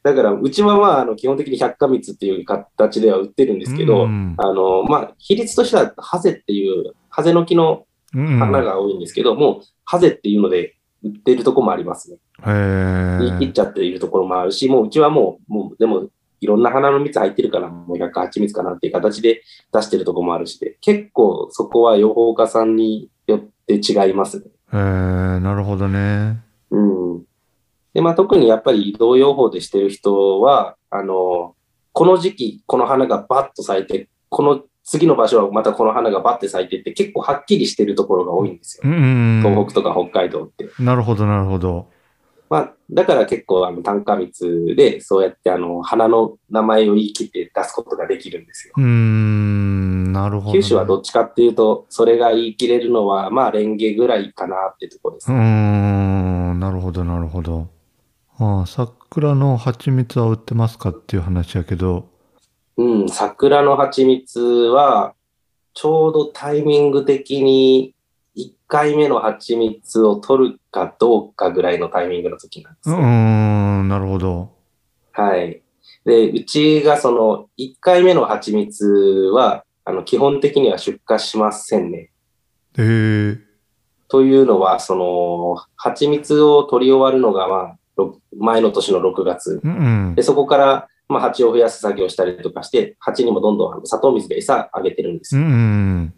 [0.06, 12.18] だから、うちはまあ、あの、基本的に百花蜜っていう形では売ってるんですけど、うんあの、まあ、比率としては、ハゼっていう、ハゼの木のうん花が多いんですけど、もう、ハゼっていうので売ってるところもありますね。
[12.45, 13.51] へ言い切っえ。
[13.53, 19.41] ちゃっているところもあるし、もううちはもう、もう、でも、いろんな花の蜜入ってるから、もう百花蜂蜜かなっていう形で
[19.74, 24.45] 出してるところもあるしで、結構そこは養蜂家さんによって違いますね。
[24.72, 26.38] へえ、なるほどね。
[26.70, 27.05] うん。
[27.96, 31.56] で、まあ特にやっぱり移動養蜂でしてる人は、あの、
[31.93, 38.84] この時期、この花がバッと咲いて、この次の場所はまたこの花がバッて咲いてって結構はっきりしてるところが多いんですよ。
[38.86, 39.41] うん。
[39.41, 40.70] 東北とか北海道って。
[40.78, 41.88] なるほど、なるほど。
[42.50, 48.74] まあ、だから結構あの単価蜜でそうやってあの花の名前を言い切って出すことができるんですよ。
[48.76, 50.60] うーん、なるほど、ね。
[50.60, 55.38] 九州はどっちかっていうと、それが言い切れるのは、まあ、レンゲぐらいかなってところですね。
[55.38, 57.74] ん、なるほど、なるほど。
[58.38, 62.10] ああ、桜の蜂蜜は売ってますかっていう話やけど、
[62.78, 65.14] うん、桜の蜂蜜は、
[65.74, 67.96] ちょうどタイミング的に
[68.38, 72.98] 1回目の蜂蜜を取るかどうかぐらいのタイミングの時なんですね。
[73.02, 74.52] ん、なるほど。
[75.12, 75.62] はい。
[76.04, 78.86] で、うちがその1回目の蜂蜜
[79.34, 82.12] は、あの、基本的には出荷しませんね。
[82.78, 83.46] ええ
[84.08, 87.78] というのは、その、蜂蜜を取り終わるのが、まあ、ろ
[88.38, 89.62] 前の年の6月。
[89.64, 90.24] うんうんで、。
[90.24, 95.41] そこから、まあ、蜂を増やす作業をしたりとかして、蜂にもどんどんあの砂糖水で餌あげてるんですよ。
[95.41, 96.14] うんうん。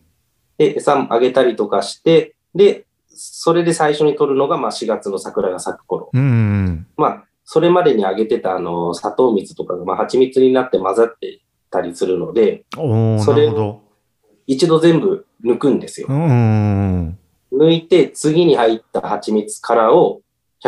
[0.57, 6.09] で、餌あげたりとかして、で、それで最初に取るのが、まあ、4月の桜が咲く頃。
[6.13, 6.25] うんう
[6.69, 6.87] ん。
[6.97, 13.81] まあ、それまでにあげてた、あの、砂糖蜜とかが、まあ、蜂蜜になって混ざってたりするので、それを。
[14.45, 16.13] 一度全部抜くんですよう。
[16.13, 17.19] んうん。
[17.51, 20.21] 抜いて、次に入った蜂蜜からを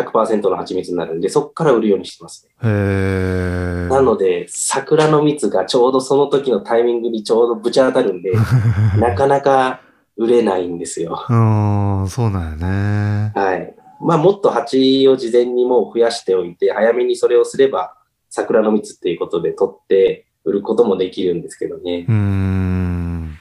[0.04, 2.52] 100%の蜂蜜になるんで、そこから売るようにしてますね。
[2.64, 3.88] へえ。
[3.89, 8.32] なので、桜の蜜がちょうどその時のタイミングにちょうどぶち当たるんで、
[8.97, 9.82] なかなか
[10.18, 11.26] 売れないんですよ。
[11.30, 13.32] うーん、そうなんやね。
[13.36, 13.76] はい。
[14.02, 17.95] まあ、もっと蜂を事前にもう増やしておいて、早めにそれをすれば、
[18.30, 22.12] 桜の蜜っていうことで取って売ることもできるんですけどねう。
[22.12, 23.38] ーん。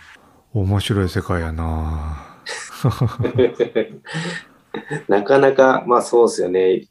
[0.54, 2.24] 面白い世界やな。
[5.08, 6.86] なかなか、まあそうですよね。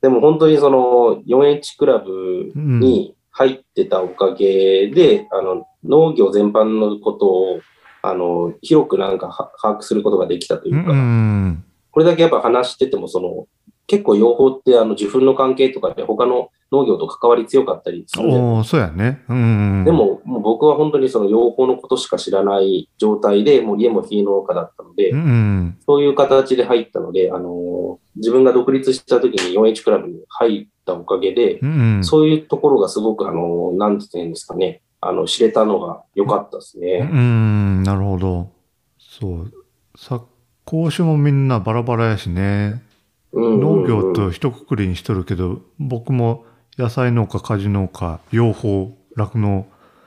[0.00, 2.80] でも本当にその 4H クラブうん。
[2.80, 7.60] に入ってたおかげで、あの農業全般のことを
[8.02, 11.64] あの、広くなんかは把握することができたというか、うん。
[11.90, 13.46] これだけやっぱ話してても、その、
[13.86, 19.22] 結構養蜂ってあの受粉の関係とかで他の農業と関わり強かったりするじゃないおおそうやね。
[19.28, 19.84] うん。
[19.84, 25.78] で、も、もう僕は本当にその養蜂のことしか知らない状態で、もう家も非農家だったので、うん。
[25.84, 32.00] そういう形で入ったので、あのー自分が独立した時に 4H クラブに入ったおかげで、うん。
[32.04, 37.00] そういうところがすごく、あのーなんて言うんですかね、あの、知れたのが良かったですうね。
[37.04, 38.50] ん、なるほど。
[38.98, 39.52] そう。
[39.96, 40.22] さ、
[40.64, 42.82] 講師もみんなバラバラやしね。
[43.32, 46.44] うん農業と一括りにしとるけど、僕も
[46.80, 49.66] 野菜農家、果樹農家、養蜂、酪農、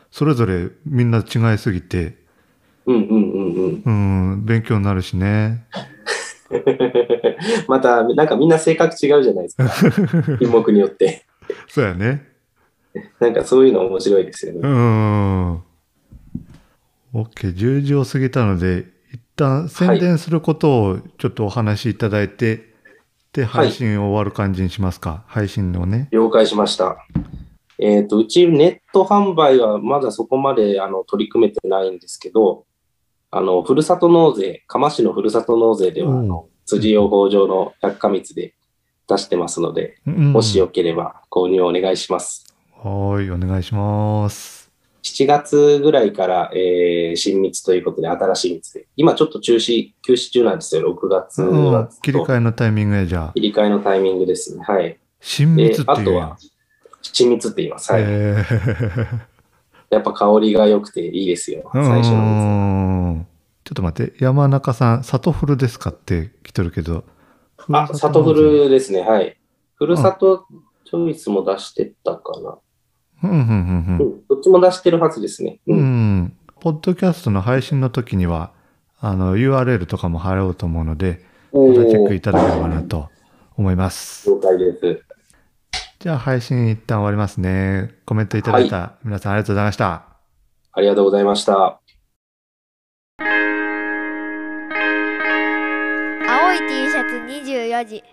[0.09, 2.17] それぞれみんな違いすぎて、
[2.85, 4.33] うんうんうんうん。
[4.33, 5.65] うん、勉強になるしね。
[7.67, 9.69] また、なんかみんな性格違うじゃないですか。
[10.39, 11.25] 品目によって。
[11.67, 12.27] そうやね。
[13.19, 14.67] なんかそういうの面白いですようね。
[14.67, 15.63] ん。
[17.13, 22.72] OK、10時を過ぎたので、一旦宣伝することをちょっとお話しいただいて、
[23.33, 25.23] で、配信を終わる感じにしますか？
[25.27, 26.07] 配信のね。
[26.11, 26.97] 了解しました。
[27.79, 32.65] えっ、と、うちネット販売はまだそこまであの取り組めてないんですけど、
[33.31, 36.23] あの、ふるさと納税、釜市のふるさと納税では、
[36.65, 38.53] 辻養蜂場の百花蜜で
[39.09, 42.55] 出してますので、うんもしよければ購入お願いします。
[42.77, 44.62] はーい、お願いします。
[45.03, 48.87] 7月ぐらいから、えー新蜜ということで、新しい蜜で。
[48.95, 51.43] 今ちょっと中止、休止中なんですよ、6月。
[52.01, 53.31] 切り替えのタイミングやじゃあ。
[53.33, 54.63] 切り替えのタイミングですね。
[54.63, 54.97] はい。
[55.19, 56.37] 新で蜜っていうあとは、
[57.01, 57.91] 七蜜って言います。
[57.91, 58.03] はい。
[58.05, 59.33] えー
[59.93, 63.27] やっぱ香りが良くていいですよ、最初の
[63.63, 67.03] ちょっと待って、山中さん、里フルですかって来てるけど。
[67.71, 69.01] あ、サトフルですね。
[69.01, 69.37] はい。
[69.75, 70.45] ふるさと
[70.85, 72.57] チョイスも出してたかな。
[73.23, 73.95] うん、うん、うん、ううん。
[73.95, 73.97] ん。
[74.29, 75.59] どっちも出してるはずですね。
[75.67, 76.17] ううん。
[76.23, 76.33] ん。
[76.59, 78.51] ポッドキャストの配信の時には、
[78.99, 81.21] あの、URL とかも貼ろうと思うので、
[81.51, 83.09] おまたチェックいーただければなと
[83.57, 84.29] 思います。
[84.29, 85.01] 了解です。
[85.99, 87.91] じゃあ配信一旦終わりますね。
[88.05, 90.05] コメントいただいた皆さんありがとうございました。
[90.73, 91.79] ありがとうございました。
[93.19, 93.25] 青
[96.53, 97.15] い T シャツ
[97.51, 98.03] 24時